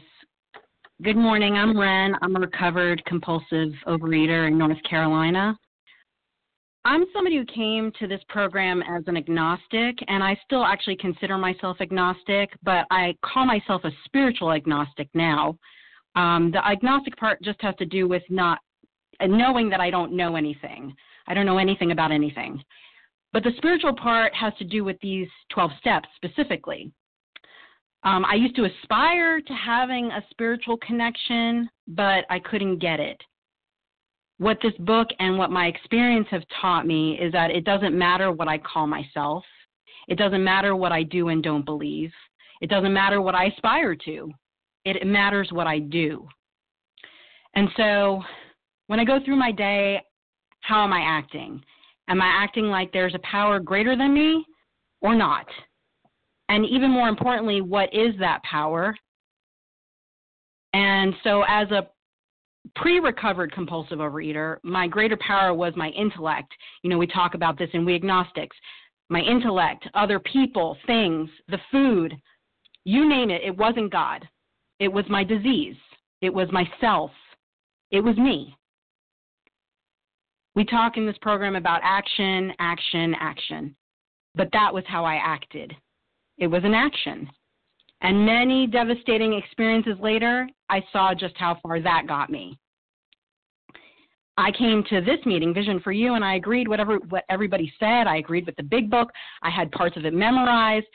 [1.03, 1.55] Good morning.
[1.55, 2.15] I'm Ren.
[2.21, 5.57] I'm a recovered compulsive overeater in North Carolina.
[6.85, 11.35] I'm somebody who came to this program as an agnostic, and I still actually consider
[11.35, 15.57] myself agnostic, but I call myself a spiritual agnostic now.
[16.15, 18.59] Um, the agnostic part just has to do with not
[19.19, 20.93] knowing that I don't know anything.
[21.25, 22.63] I don't know anything about anything.
[23.33, 26.91] But the spiritual part has to do with these 12 steps specifically.
[28.03, 33.19] Um, I used to aspire to having a spiritual connection, but I couldn't get it.
[34.37, 38.31] What this book and what my experience have taught me is that it doesn't matter
[38.31, 39.43] what I call myself.
[40.07, 42.11] It doesn't matter what I do and don't believe.
[42.61, 44.31] It doesn't matter what I aspire to.
[44.83, 46.27] It matters what I do.
[47.55, 48.21] And so
[48.87, 50.01] when I go through my day,
[50.61, 51.63] how am I acting?
[52.07, 54.45] Am I acting like there's a power greater than me
[55.01, 55.45] or not?
[56.49, 58.95] And even more importantly, what is that power?
[60.73, 61.87] And so, as a
[62.75, 66.51] pre recovered compulsive overeater, my greater power was my intellect.
[66.83, 68.55] You know, we talk about this in We Agnostics.
[69.09, 72.15] My intellect, other people, things, the food,
[72.85, 74.27] you name it, it wasn't God.
[74.79, 75.75] It was my disease.
[76.21, 77.11] It was myself.
[77.91, 78.55] It was me.
[80.55, 83.75] We talk in this program about action, action, action.
[84.35, 85.73] But that was how I acted.
[86.37, 87.29] It was an action.
[88.01, 92.57] And many devastating experiences later, I saw just how far that got me.
[94.37, 98.05] I came to this meeting, Vision for You, and I agreed whatever what everybody said.
[98.05, 99.09] I agreed with the big book.
[99.41, 100.87] I had parts of it memorized,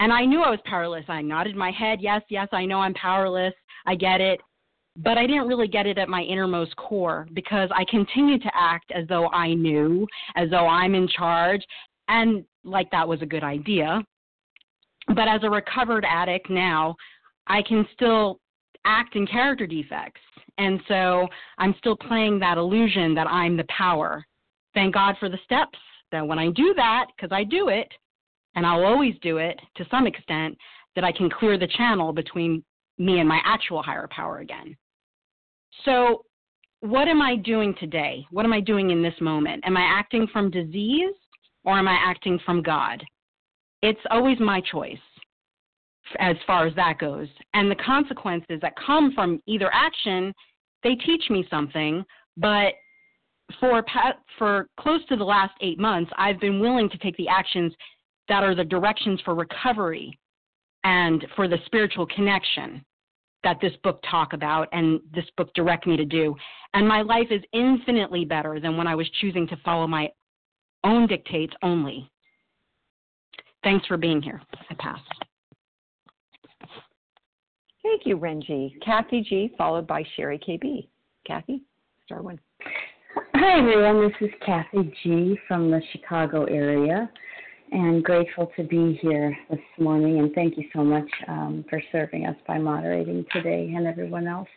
[0.00, 1.04] and I knew I was powerless.
[1.08, 3.52] I nodded my head, yes, yes, I know I'm powerless.
[3.84, 4.40] I get it
[4.98, 8.90] but I didn't really get it at my innermost core because I continued to act
[8.94, 11.62] as though I knew, as though I'm in charge,
[12.08, 14.02] and like that was a good idea.
[15.08, 16.96] But as a recovered addict now,
[17.46, 18.40] I can still
[18.84, 20.20] act in character defects.
[20.58, 24.24] And so I'm still playing that illusion that I'm the power.
[24.74, 25.78] Thank God for the steps
[26.12, 27.88] that when I do that, because I do it,
[28.54, 30.56] and I'll always do it to some extent,
[30.94, 32.64] that I can clear the channel between
[32.98, 34.76] me and my actual higher power again.
[35.84, 36.24] So,
[36.80, 38.26] what am I doing today?
[38.30, 39.64] What am I doing in this moment?
[39.66, 41.14] Am I acting from disease
[41.64, 43.02] or am I acting from God?
[43.82, 44.98] It's always my choice
[46.18, 47.28] as far as that goes.
[47.54, 50.32] And the consequences that come from either action,
[50.82, 52.04] they teach me something,
[52.36, 52.74] but
[53.60, 53.84] for
[54.38, 57.72] for close to the last 8 months, I've been willing to take the actions
[58.28, 60.18] that are the directions for recovery
[60.84, 62.84] and for the spiritual connection
[63.44, 66.34] that this book talk about and this book direct me to do.
[66.74, 70.08] And my life is infinitely better than when I was choosing to follow my
[70.82, 72.10] own dictates only.
[73.66, 74.40] Thanks for being here.
[74.70, 75.00] I pass.
[77.82, 78.80] Thank you, Renji.
[78.80, 80.86] Kathy G, followed by Sherry KB.
[81.26, 81.62] Kathy,
[82.04, 82.38] star one.
[83.34, 84.08] Hi, everyone.
[84.08, 87.10] This is Kathy G from the Chicago area
[87.72, 90.20] and grateful to be here this morning.
[90.20, 94.48] And thank you so much um, for serving us by moderating today and everyone else.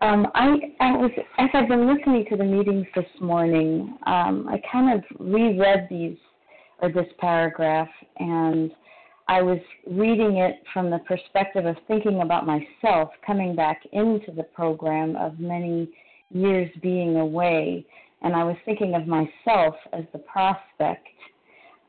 [0.00, 4.60] Um, I, I, was as I've been listening to the meetings this morning, um, I
[4.72, 6.16] kind of reread these
[6.80, 8.70] or this paragraph, and
[9.28, 14.44] I was reading it from the perspective of thinking about myself coming back into the
[14.44, 15.88] program of many
[16.30, 17.84] years being away,
[18.22, 21.06] and I was thinking of myself as the prospect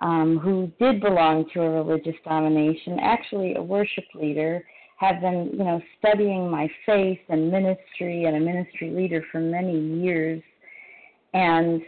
[0.02, 4.64] um, who did belong to a religious domination, actually a worship leader,
[4.98, 9.80] had been, you know, studying my faith and ministry and a ministry leader for many
[9.80, 10.42] years.
[11.34, 11.82] And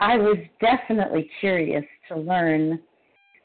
[0.00, 2.80] I was definitely curious to learn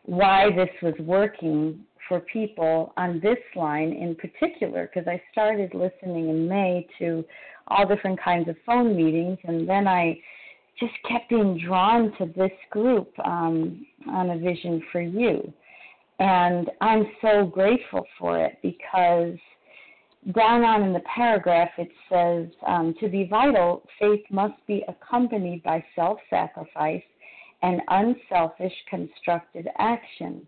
[0.05, 6.29] why this was working for people on this line in particular, because I started listening
[6.29, 7.23] in May to
[7.67, 10.19] all different kinds of phone meetings, and then I
[10.79, 15.51] just kept being drawn to this group um, on a vision for you.
[16.19, 19.37] And I'm so grateful for it because
[20.35, 25.63] down on in the paragraph it says um, to be vital, faith must be accompanied
[25.63, 27.03] by self sacrifice
[27.61, 30.45] and unselfish constructive action.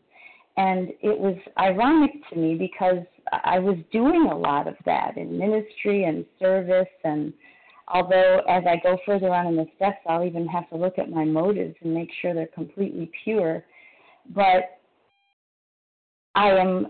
[0.57, 3.05] And it was ironic to me because
[3.43, 7.33] I was doing a lot of that in ministry and service and
[7.87, 11.11] Although, as I go further on in the steps, I'll even have to look at
[11.11, 13.63] my motives and make sure they're completely pure.
[14.33, 14.79] But
[16.33, 16.87] I am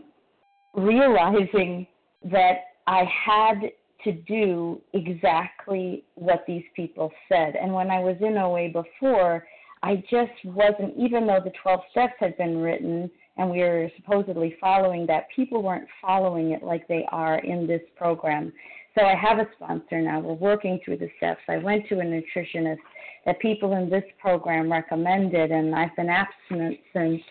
[0.74, 1.86] realizing
[2.32, 3.72] that I had
[4.04, 7.56] to do exactly what these people said.
[7.56, 9.48] And when I was in OA before,
[9.82, 14.56] I just wasn't, even though the 12 steps had been written and we were supposedly
[14.62, 18.54] following that, people weren't following it like they are in this program.
[18.98, 20.22] So I have a sponsor now.
[20.22, 21.42] We're working through the steps.
[21.50, 22.78] I went to a nutritionist
[23.26, 27.22] that people in this program recommended, and I've been abstinent since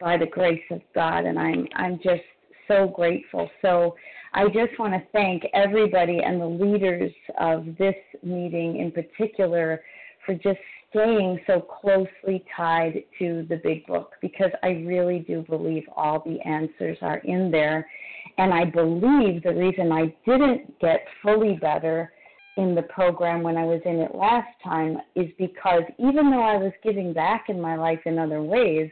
[0.00, 2.22] by the grace of God, and I'm I'm just
[2.66, 3.48] so grateful.
[3.62, 3.94] So
[4.36, 7.10] I just want to thank everybody and the leaders
[7.40, 9.82] of this meeting in particular
[10.26, 10.58] for just
[10.90, 16.38] staying so closely tied to the big book because I really do believe all the
[16.46, 17.88] answers are in there.
[18.36, 22.12] And I believe the reason I didn't get fully better
[22.58, 26.58] in the program when I was in it last time is because even though I
[26.58, 28.90] was giving back in my life in other ways,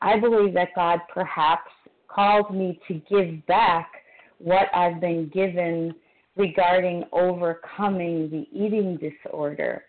[0.00, 1.72] I believe that God perhaps
[2.06, 3.90] called me to give back
[4.38, 5.94] what I've been given
[6.36, 9.84] regarding overcoming the eating disorder.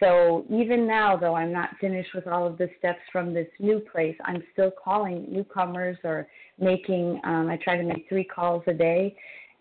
[0.00, 3.80] So even now, though I'm not finished with all of the steps from this new
[3.80, 6.28] place, I'm still calling newcomers or
[6.58, 9.16] making, um, I try to make three calls a day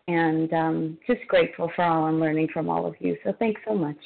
[0.07, 3.17] and um, just grateful for all I'm learning from all of you.
[3.23, 3.97] So thanks so much.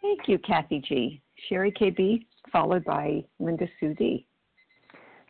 [0.00, 1.20] Thank you, Kathy G.
[1.48, 4.26] Sherry KB, followed by Linda Sue D.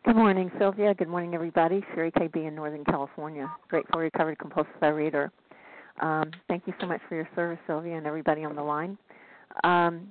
[0.05, 0.93] Good morning, Sylvia.
[0.93, 1.83] Good morning, everybody.
[1.95, 3.51] Sherry KB in Northern California.
[3.69, 5.33] Grateful recovered compulsive reader.
[6.03, 8.99] Um, thank you so much for your service, Sylvia, and everybody on the line.
[9.65, 10.09] Um,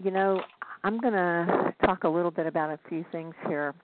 [0.00, 0.40] you know,
[0.84, 3.74] I'm going to talk a little bit about a few things here.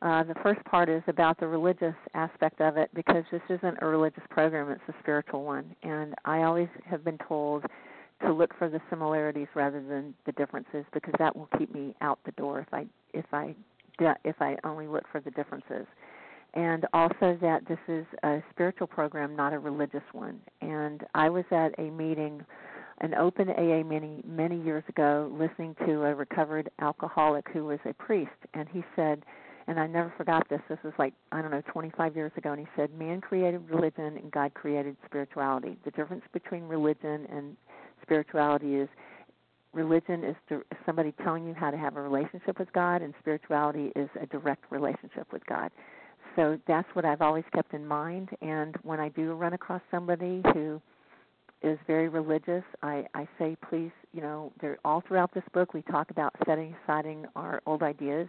[0.00, 3.86] Uh, the first part is about the religious aspect of it because this isn't a
[3.86, 5.76] religious program, it's a spiritual one.
[5.82, 7.66] And I always have been told
[8.22, 12.18] to look for the similarities rather than the differences because that will keep me out
[12.24, 13.54] the door if I if I
[14.24, 15.86] if I only look for the differences.
[16.54, 20.40] And also that this is a spiritual program, not a religious one.
[20.60, 22.44] And I was at a meeting,
[23.00, 27.94] an open AA many many years ago, listening to a recovered alcoholic who was a
[27.94, 29.24] priest, and he said,
[29.68, 30.60] and I never forgot this.
[30.68, 34.16] This was like I don't know, 25 years ago, and he said, "Man created religion,
[34.16, 35.78] and God created spirituality.
[35.84, 37.56] The difference between religion and
[38.02, 38.88] spirituality is
[39.72, 40.36] religion is
[40.84, 44.64] somebody telling you how to have a relationship with God, and spirituality is a direct
[44.70, 45.70] relationship with God.
[46.36, 48.30] So that's what I've always kept in mind.
[48.40, 50.80] And when I do run across somebody who
[51.62, 55.74] is very religious, I, I say, please, you know, they're all throughout this book.
[55.74, 57.06] We talk about setting aside
[57.36, 58.28] our old ideas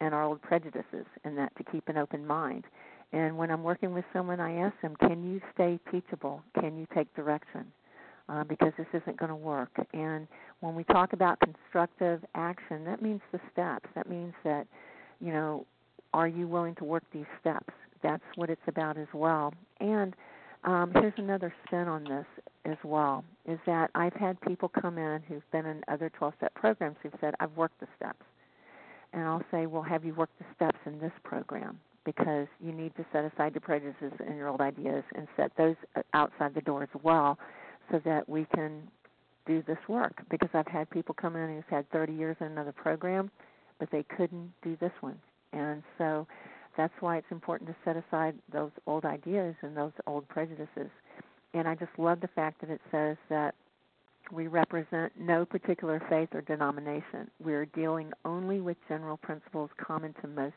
[0.00, 2.64] and our old prejudices, and that to keep an open mind.
[3.12, 6.42] And when I'm working with someone, I ask them, can you stay teachable?
[6.60, 7.66] Can you take direction?
[8.28, 9.70] Uh, because this isn't going to work.
[9.92, 10.26] And
[10.58, 13.88] when we talk about constructive action, that means the steps.
[13.94, 14.66] That means that,
[15.20, 15.64] you know,
[16.12, 17.72] are you willing to work these steps?
[18.02, 19.54] That's what it's about as well.
[19.78, 20.16] And
[20.64, 22.26] um, here's another spin on this
[22.64, 26.54] as well is that I've had people come in who've been in other 12 step
[26.54, 28.24] programs who've said, I've worked the steps.
[29.12, 31.78] And I'll say, Well, have you worked the steps in this program?
[32.04, 35.76] Because you need to set aside your prejudices and your old ideas and set those
[35.94, 37.38] uh, outside the door as well
[37.90, 38.82] so that we can
[39.46, 42.72] do this work because I've had people come in who've had 30 years in another
[42.72, 43.30] program,
[43.78, 45.18] but they couldn't do this one.
[45.52, 46.26] And so
[46.76, 50.90] that's why it's important to set aside those old ideas and those old prejudices.
[51.54, 53.54] And I just love the fact that it says that
[54.32, 57.30] we represent no particular faith or denomination.
[57.42, 60.54] We're dealing only with general principles common to most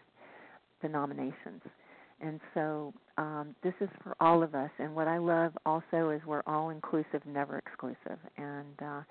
[0.82, 1.62] denominations.
[2.22, 4.72] And so um, this is for all of us.
[4.80, 8.20] And what I love also is we're all inclusive, never exclusive.
[8.38, 9.02] And uh,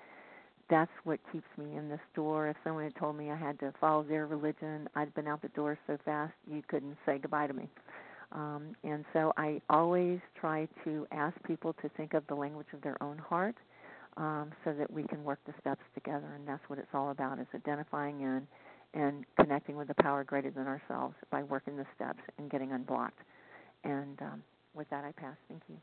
[0.69, 2.47] that's what keeps me in this door.
[2.47, 5.49] If someone had told me I had to follow their religion, I'd been out the
[5.49, 7.67] door so fast you couldn't say goodbye to me.
[8.31, 12.81] Um, and so I always try to ask people to think of the language of
[12.81, 13.55] their own heart
[14.17, 16.27] um, so that we can work the steps together.
[16.35, 18.47] And that's what it's all about: is identifying in
[18.93, 23.19] and connecting with the power greater than ourselves by working the steps and getting unblocked.
[23.83, 25.35] And um, with that, I pass.
[25.47, 25.77] Thank you.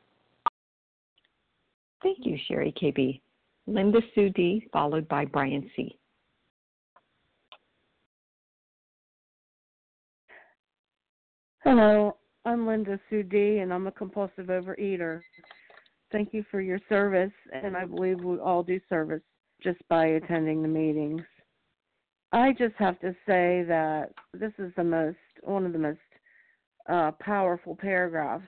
[2.02, 3.20] Thank you, Sherry KB.
[3.66, 5.98] Linda Sue D, followed by Brian C.
[11.64, 15.20] Hello, I'm Linda Sue D, and I'm a compulsive overeater.
[16.12, 19.22] Thank you for your service, and I believe we all do service
[19.60, 21.22] just by attending the meetings.
[22.36, 25.98] I just have to say that this is the most one of the most
[26.86, 28.44] uh, powerful paragraphs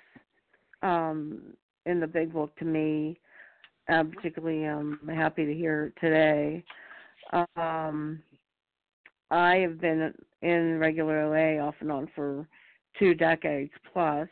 [0.82, 1.55] um,
[1.86, 3.18] in the big book to me.
[3.89, 6.62] I'm particularly um, happy to hear today.
[7.57, 8.20] Um,
[9.30, 10.12] I have been
[10.43, 12.47] in regular OA off and on for
[12.99, 14.28] two decades plus,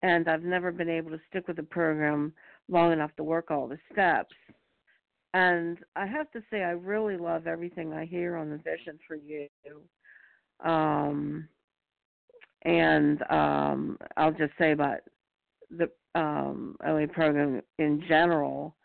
[0.00, 2.32] and I've never been able to stick with the program
[2.70, 4.34] long enough to work all the steps.
[5.34, 9.16] And I have to say, I really love everything I hear on the vision for
[9.16, 9.48] you.
[10.64, 11.48] Um,
[12.62, 14.98] and um, I'll just say about
[15.76, 18.76] the um, OA program in general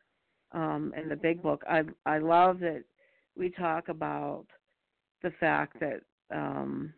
[0.52, 1.64] um, in the big book.
[1.70, 2.84] I I love that
[3.38, 4.48] we talk about
[5.22, 6.02] the fact that
[6.36, 6.92] um,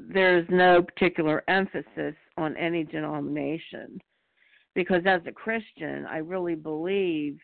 [0.00, 4.00] there's no particular emphasis on any denomination
[4.74, 7.38] because as a Christian, I really believe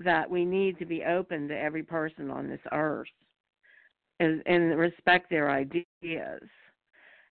[0.00, 3.08] that we need to be open to every person on this earth
[4.20, 6.42] and, and respect their ideas.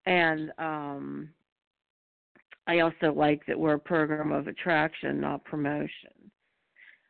[0.05, 1.29] And um,
[2.67, 6.11] I also like that we're a program of attraction, not promotion.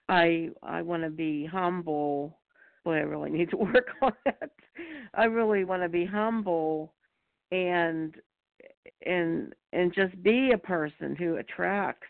[0.09, 2.39] I I want to be humble.
[2.83, 4.51] Boy, I really need to work on that.
[5.13, 6.93] I really want to be humble
[7.51, 8.15] and
[9.05, 12.07] and and just be a person who attracts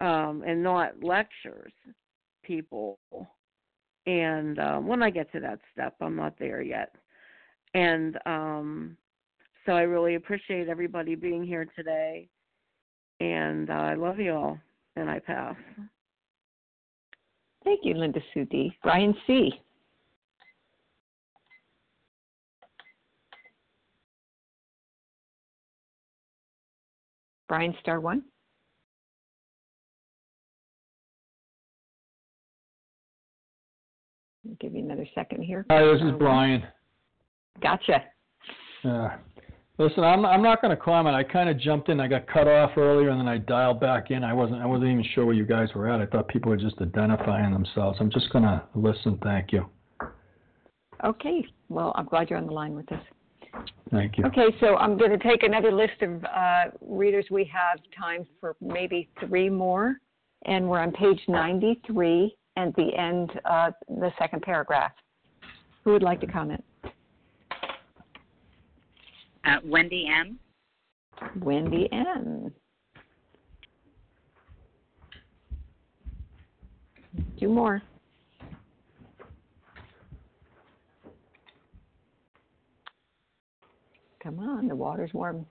[0.00, 1.72] um and not lectures
[2.42, 2.98] people.
[4.06, 6.94] And um when i get to that step i'm not there yet.
[7.74, 8.96] And um
[9.66, 12.28] so i really appreciate everybody being here today.
[13.20, 14.58] And uh, i love you all
[14.96, 15.56] and i pass.
[17.64, 18.46] Thank you linda sue
[18.82, 19.52] brian c.
[27.50, 28.22] Brian, star one.
[34.50, 35.64] I'll give you another second here.
[35.70, 36.64] Hi, this is Brian.
[37.62, 38.02] Gotcha.
[38.82, 39.16] Yeah.
[39.78, 41.14] Listen, I'm I'm not going to comment.
[41.14, 42.00] I kind of jumped in.
[42.00, 44.24] I got cut off earlier, and then I dialed back in.
[44.24, 46.00] I wasn't I wasn't even sure where you guys were at.
[46.00, 47.98] I thought people were just identifying themselves.
[48.00, 49.18] I'm just going to listen.
[49.22, 49.66] Thank you.
[51.04, 51.46] Okay.
[51.68, 53.02] Well, I'm glad you're on the line with us.
[53.90, 54.24] Thank you.
[54.26, 57.26] Okay, so I'm going to take another list of uh, readers.
[57.30, 59.96] We have time for maybe three more,
[60.46, 64.92] and we're on page 93 and the end, uh, the second paragraph.
[65.84, 66.62] Who would like to comment?
[69.44, 70.38] Uh, Wendy M.
[71.40, 72.52] Wendy M.
[77.38, 77.82] Two more.
[84.22, 85.46] Come on, the water's warm.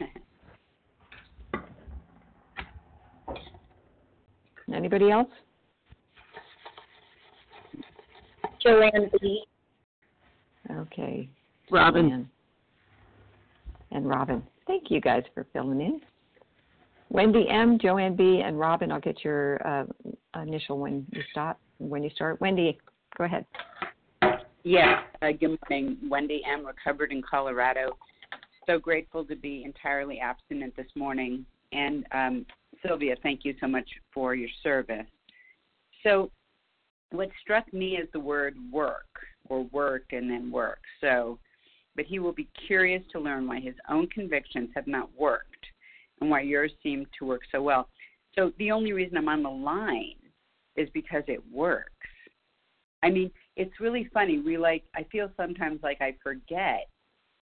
[4.74, 5.28] Anybody else?
[8.68, 9.44] Joanne B.
[10.70, 11.28] Okay.
[11.70, 12.08] Robin.
[12.08, 12.30] Joanne.
[13.90, 14.42] And Robin.
[14.66, 16.00] Thank you guys for filling in.
[17.10, 18.92] Wendy M, Joanne B, and Robin.
[18.92, 19.84] I'll get your uh,
[20.42, 21.58] initial when you stop.
[21.78, 22.78] When you start, Wendy,
[23.16, 23.46] go ahead.
[24.64, 25.02] Yes.
[25.22, 25.96] Uh, good morning.
[26.10, 26.66] Wendy M.
[26.66, 27.96] Recovered in Colorado.
[28.66, 31.46] So grateful to be entirely abstinent this morning.
[31.72, 32.46] And um,
[32.86, 35.06] Sylvia, thank you so much for your service.
[36.02, 36.30] So,
[37.10, 39.06] what struck me is the word work,
[39.48, 40.80] or work and then work.
[41.00, 41.38] So,
[41.96, 45.66] but he will be curious to learn why his own convictions have not worked
[46.20, 47.88] and why yours seem to work so well.
[48.34, 50.14] So, the only reason I'm on the line
[50.76, 51.92] is because it works.
[53.02, 54.38] I mean, it's really funny.
[54.38, 56.88] We like I feel sometimes like I forget.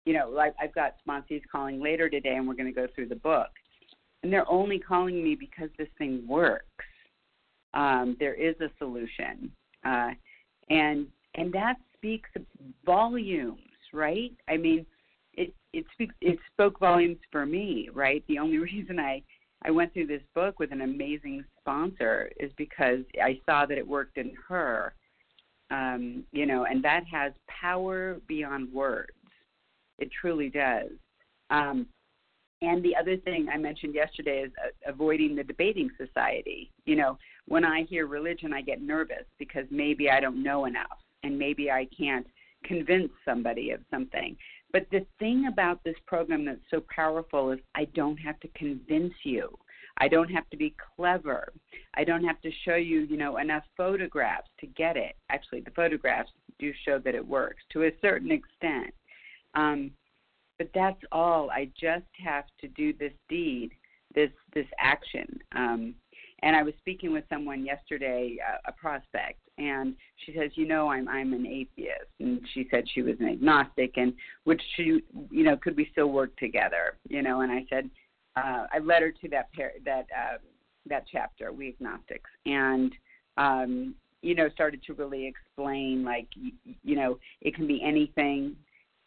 [0.05, 3.07] You know, like I've got sponsees calling later today, and we're going to go through
[3.07, 3.49] the book,
[4.21, 6.65] and they're only calling me because this thing works.
[7.75, 9.51] Um, there is a solution,
[9.85, 10.11] uh,
[10.69, 12.29] and and that speaks
[12.85, 13.59] volumes,
[13.93, 14.31] right?
[14.47, 14.85] I mean,
[15.33, 18.23] it it speaks it spoke volumes for me, right?
[18.27, 19.21] The only reason I
[19.63, 23.87] I went through this book with an amazing sponsor is because I saw that it
[23.87, 24.93] worked in her
[25.71, 29.11] um, you know, and that has power beyond words.
[29.97, 30.91] It truly does.
[31.49, 31.87] Um,
[32.65, 36.71] and the other thing I mentioned yesterday is uh, avoiding the debating society.
[36.85, 40.99] You know, when I hear religion, I get nervous because maybe I don't know enough
[41.23, 42.27] and maybe I can't
[42.63, 44.35] convince somebody of something.
[44.71, 49.13] But the thing about this program that's so powerful is I don't have to convince
[49.23, 49.57] you.
[49.97, 51.53] I don't have to be clever.
[51.93, 55.15] I don't have to show you, you know, enough photographs to get it.
[55.29, 58.93] Actually, the photographs do show that it works to a certain extent.
[59.53, 59.91] Um,
[60.57, 61.49] but that's all.
[61.49, 63.71] I just have to do this deed,
[64.13, 65.39] this this action.
[65.55, 65.95] Um,
[66.43, 69.95] and I was speaking with someone yesterday, uh, a prospect, and
[70.25, 73.97] she says, "You know, I'm I'm an atheist," and she said she was an agnostic,
[73.97, 74.13] and
[74.45, 75.01] would she,
[75.31, 76.97] you know, could we still work together?
[77.07, 77.89] You know, and I said,
[78.35, 80.37] uh, I led her to that par- that uh,
[80.87, 82.93] that chapter, we agnostics, and
[83.37, 86.27] um, you know started to really explain like
[86.83, 88.55] you know it can be anything.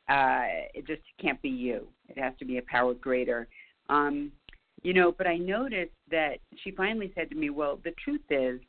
[0.09, 1.87] Uh, it just can't be you.
[2.09, 3.47] It has to be a power greater.
[3.91, 4.33] Um,
[4.83, 8.61] you know, but I noticed that she finally said to me, "Well, the truth is,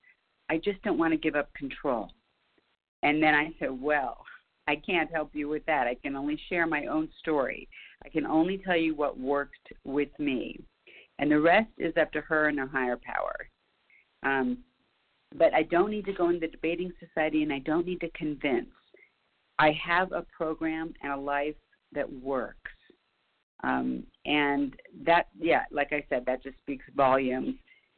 [0.49, 2.11] I just don't want to give up control."
[3.03, 4.25] And then I said, "Well,
[4.67, 5.87] I can't help you with that.
[5.87, 7.67] I can only share my own story.
[8.05, 10.59] I can only tell you what worked with me,
[11.19, 13.49] and the rest is up to her and her higher power.
[14.23, 14.59] Um,
[15.35, 18.09] but I don't need to go into the debating society, and I don't need to
[18.11, 18.69] convince.
[19.59, 21.55] I have a program and a life
[21.91, 22.71] that works.
[23.63, 24.73] Um, and
[25.05, 27.55] that, yeah, like I said, that just speaks volumes.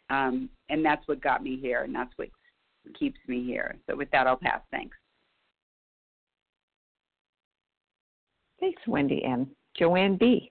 [0.10, 2.30] Um, and that's what got me here, and that's what
[3.00, 3.76] keeps me here.
[3.88, 4.62] So with that, I'll pass.
[4.72, 4.98] Thanks.
[8.60, 9.50] Thanks, Wendy M.
[9.78, 10.50] Joanne B.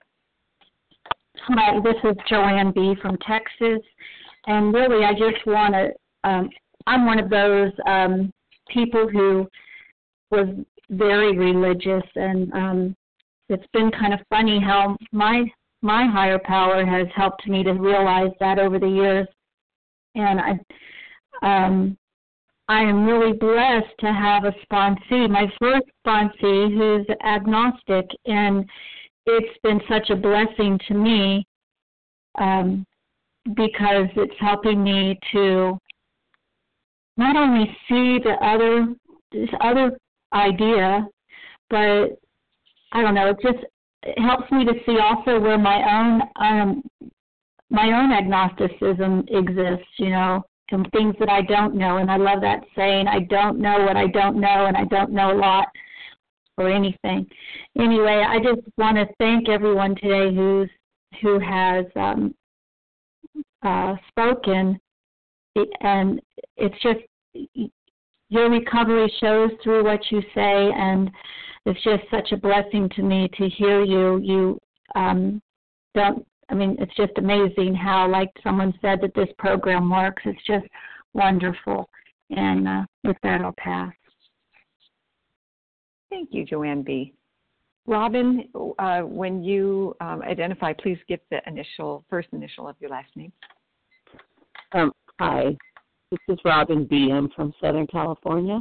[1.48, 2.94] Hi, this is Joanne B.
[3.02, 3.80] from Texas,
[4.46, 5.90] and really, I just want to.
[6.28, 6.50] Um,
[6.86, 8.32] I'm one of those um,
[8.72, 9.48] people who
[10.30, 10.48] was
[10.90, 12.96] very religious, and um,
[13.48, 15.44] it's been kind of funny how my
[15.82, 19.26] my higher power has helped me to realize that over the years,
[20.14, 20.58] and I.
[21.42, 21.96] Um,
[22.68, 28.64] I am really blessed to have a sponsee, my first sponsee who's agnostic, and
[29.26, 31.44] it's been such a blessing to me
[32.38, 32.86] um,
[33.56, 35.76] because it's helping me to
[37.16, 38.86] not only see the other
[39.32, 39.98] this other
[40.32, 41.06] idea,
[41.68, 42.18] but
[42.92, 43.64] I don't know, it just
[44.02, 46.82] it helps me to see also where my own um
[47.70, 51.98] my own agnosticism exists, you know, and things that I don't know.
[51.98, 55.12] And I love that saying, I don't know what I don't know and I don't
[55.12, 55.68] know a lot
[56.58, 57.26] or anything.
[57.78, 60.68] Anyway, I just want to thank everyone today who's
[61.22, 62.34] who has um,
[63.62, 64.78] uh, spoken,
[65.80, 66.20] and
[66.56, 67.00] it's just
[68.30, 71.10] your recovery shows through what you say, and
[71.66, 74.18] it's just such a blessing to me to hear you.
[74.18, 74.58] You
[74.94, 75.42] um,
[75.94, 76.26] don't.
[76.48, 80.22] I mean, it's just amazing how, like someone said, that this program works.
[80.24, 80.66] It's just
[81.12, 81.88] wonderful.
[82.30, 83.92] And uh, with that, I'll pass.
[86.08, 87.14] Thank you, Joanne B.
[87.86, 93.08] Robin, uh, when you um, identify, please give the initial, first initial of your last
[93.16, 93.32] name.
[94.72, 95.56] Um, hi,
[96.10, 97.10] this is Robin B.
[97.12, 98.60] I'm from Southern California.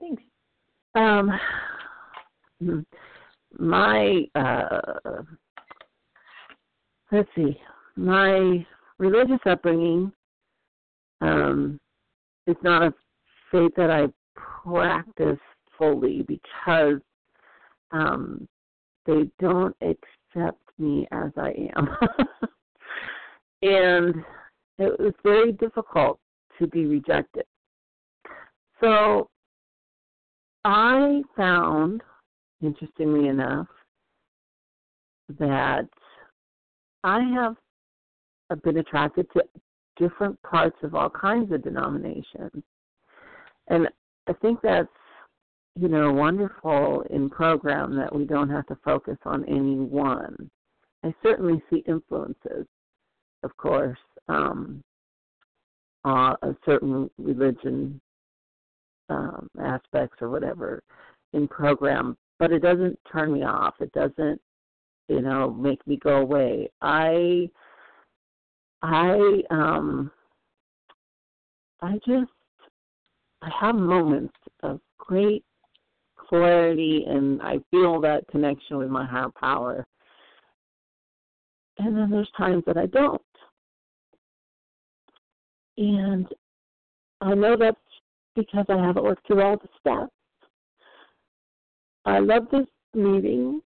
[0.00, 0.22] Thanks.
[0.94, 1.30] Um,
[3.58, 4.80] my uh,
[7.12, 7.60] let's see,
[7.96, 8.66] my
[8.98, 10.10] religious upbringing
[11.20, 11.78] um,
[12.46, 12.94] is not a
[13.52, 14.06] faith that I
[14.64, 15.38] practice
[15.76, 17.00] fully because
[17.92, 18.48] um,
[19.06, 21.88] they don't accept me as I am.
[23.62, 24.14] and
[24.78, 26.18] it was very difficult
[26.58, 27.44] to be rejected.
[28.80, 29.28] So
[30.64, 32.02] I found,
[32.62, 33.66] interestingly enough,
[35.38, 35.88] that
[37.04, 37.56] I have
[38.62, 39.42] been attracted to
[39.96, 42.62] different parts of all kinds of denominations.
[43.68, 43.88] And
[44.28, 44.88] I think that's
[45.78, 50.50] you know, wonderful in program that we don't have to focus on any one.
[51.04, 52.66] I certainly see influences,
[53.42, 54.82] of course, um,
[56.04, 58.00] uh, a certain religion
[59.08, 60.82] um, aspects or whatever
[61.32, 63.74] in program, but it doesn't turn me off.
[63.80, 64.40] It doesn't,
[65.08, 66.70] you know, make me go away.
[66.82, 67.48] I,
[68.82, 70.10] I, um,
[71.82, 72.30] I just,
[73.42, 75.44] I have moments of great
[76.28, 79.86] clarity and I feel that connection with my higher power.
[81.78, 83.22] And then there's times that I don't.
[85.78, 86.26] And
[87.20, 87.76] I know that's
[88.34, 90.12] because I haven't worked through all the steps.
[92.04, 93.60] I love this meeting.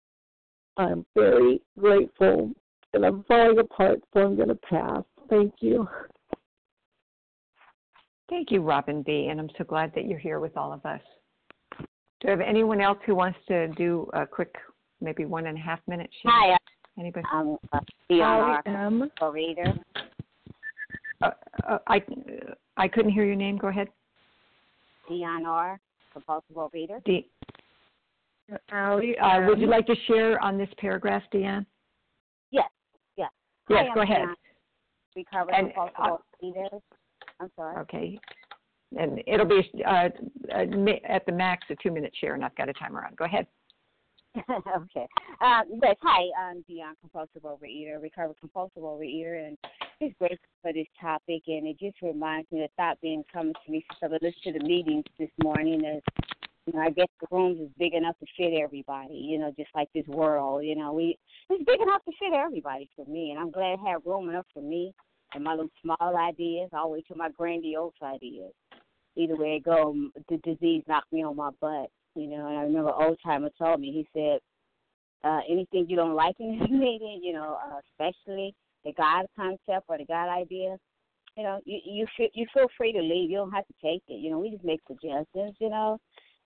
[0.77, 2.51] I'm very grateful
[2.93, 5.05] and I'm falling apart, so I'm going to pass.
[5.29, 5.89] Thank you.
[8.29, 9.29] Thank you, Robin B.
[9.31, 11.01] And I'm so glad that you're here with all of us.
[12.21, 14.55] Do I have anyone else who wants to do a quick,
[15.01, 16.33] maybe one and a half minute share?
[16.33, 16.57] Hi.
[16.99, 17.25] Anybody?
[17.33, 17.79] Um, uh,
[18.11, 19.73] Hi, um, reader.
[21.23, 21.31] Uh,
[21.68, 22.03] uh, I
[22.77, 23.59] I couldn't hear your name.
[23.59, 23.89] Go ahead.
[25.09, 25.81] Dion R.
[26.12, 27.01] Compulsive reader.
[27.05, 27.29] D.
[28.73, 31.64] Ali, uh, would you like to share on this paragraph, Dion?
[32.51, 32.68] Yes.
[33.16, 33.31] Yes.
[33.68, 33.87] Yes.
[33.89, 34.18] Hi, go I'm ahead.
[34.18, 34.37] Dion,
[35.16, 36.68] Recovered And, compulsive reader.
[37.41, 37.77] I'm sorry.
[37.83, 38.21] Okay.
[38.99, 40.09] And it'll be uh,
[40.53, 40.64] uh,
[41.09, 43.14] at the max a two minute share, and I've got a timer on.
[43.14, 43.47] Go ahead.
[44.37, 45.07] okay.
[45.41, 49.59] Um, yes, hi, I'm Dion, compulsive overeater, recovered compulsive overeater, and
[50.03, 51.42] just grateful for this topic.
[51.46, 54.53] And it just reminds me the thought being coming to me since I listened to
[54.59, 55.84] the meetings this morning.
[55.84, 56.03] As
[56.66, 59.14] you know, I guess the rooms is big enough to fit everybody.
[59.14, 60.64] You know, just like this world.
[60.64, 63.90] You know, we it's big enough to fit everybody for me, and I'm glad I
[63.90, 64.92] have room enough for me
[65.34, 68.53] and my little small ideas, all the way to my grandiose ideas.
[69.16, 69.94] Either way it go,
[70.28, 72.46] the disease knocked me on my butt you know.
[72.46, 74.40] And I remember old timer told me, he said,
[75.22, 78.55] uh, anything you don't like in this meeting, you know, uh, especially
[78.85, 80.76] the God concept or the God idea,
[81.37, 83.31] you know, you you feel you feel free to leave.
[83.31, 84.20] You don't have to take it.
[84.20, 85.99] You know, we just make suggestions, you know.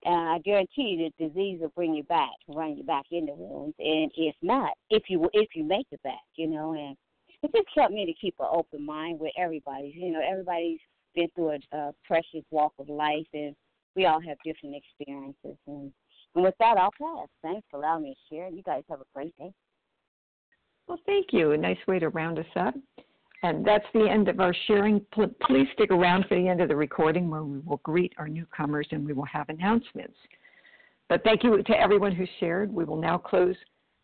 [0.05, 3.33] And I guarantee you, the disease will bring you back, run you back in the
[3.33, 3.75] rooms.
[3.79, 6.97] And if not, if you if you make it back, you know, and
[7.43, 9.95] it just helped me to keep an open mind with everybody.
[9.97, 10.81] You know, everybody's
[11.15, 13.55] been through a, a precious walk of life, and
[13.97, 15.57] we all have different experiences.
[15.67, 15.91] And,
[16.35, 17.29] and with that, I'll pass.
[17.43, 18.49] Thanks for allowing me to share.
[18.49, 19.53] You guys have a great day.
[20.87, 21.53] Well, thank you.
[21.53, 22.75] A nice way to round us up.
[23.43, 25.05] And that's the end of our sharing.
[25.13, 28.87] Please stick around for the end of the recording where we will greet our newcomers
[28.91, 30.17] and we will have announcements.
[31.09, 32.73] But thank you to everyone who shared.
[32.73, 33.57] We will now close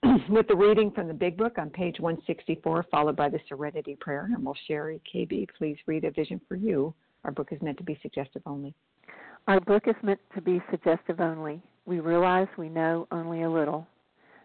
[0.29, 4.29] with the reading from the Big Book on page 164, followed by the Serenity Prayer.
[4.35, 6.95] And we'll Sherry KB, please read a vision for you.
[7.25, 8.75] Our book is meant to be suggestive only.
[9.49, 11.63] Our book is meant to be suggestive only.
[11.87, 13.87] We realize we know only a little.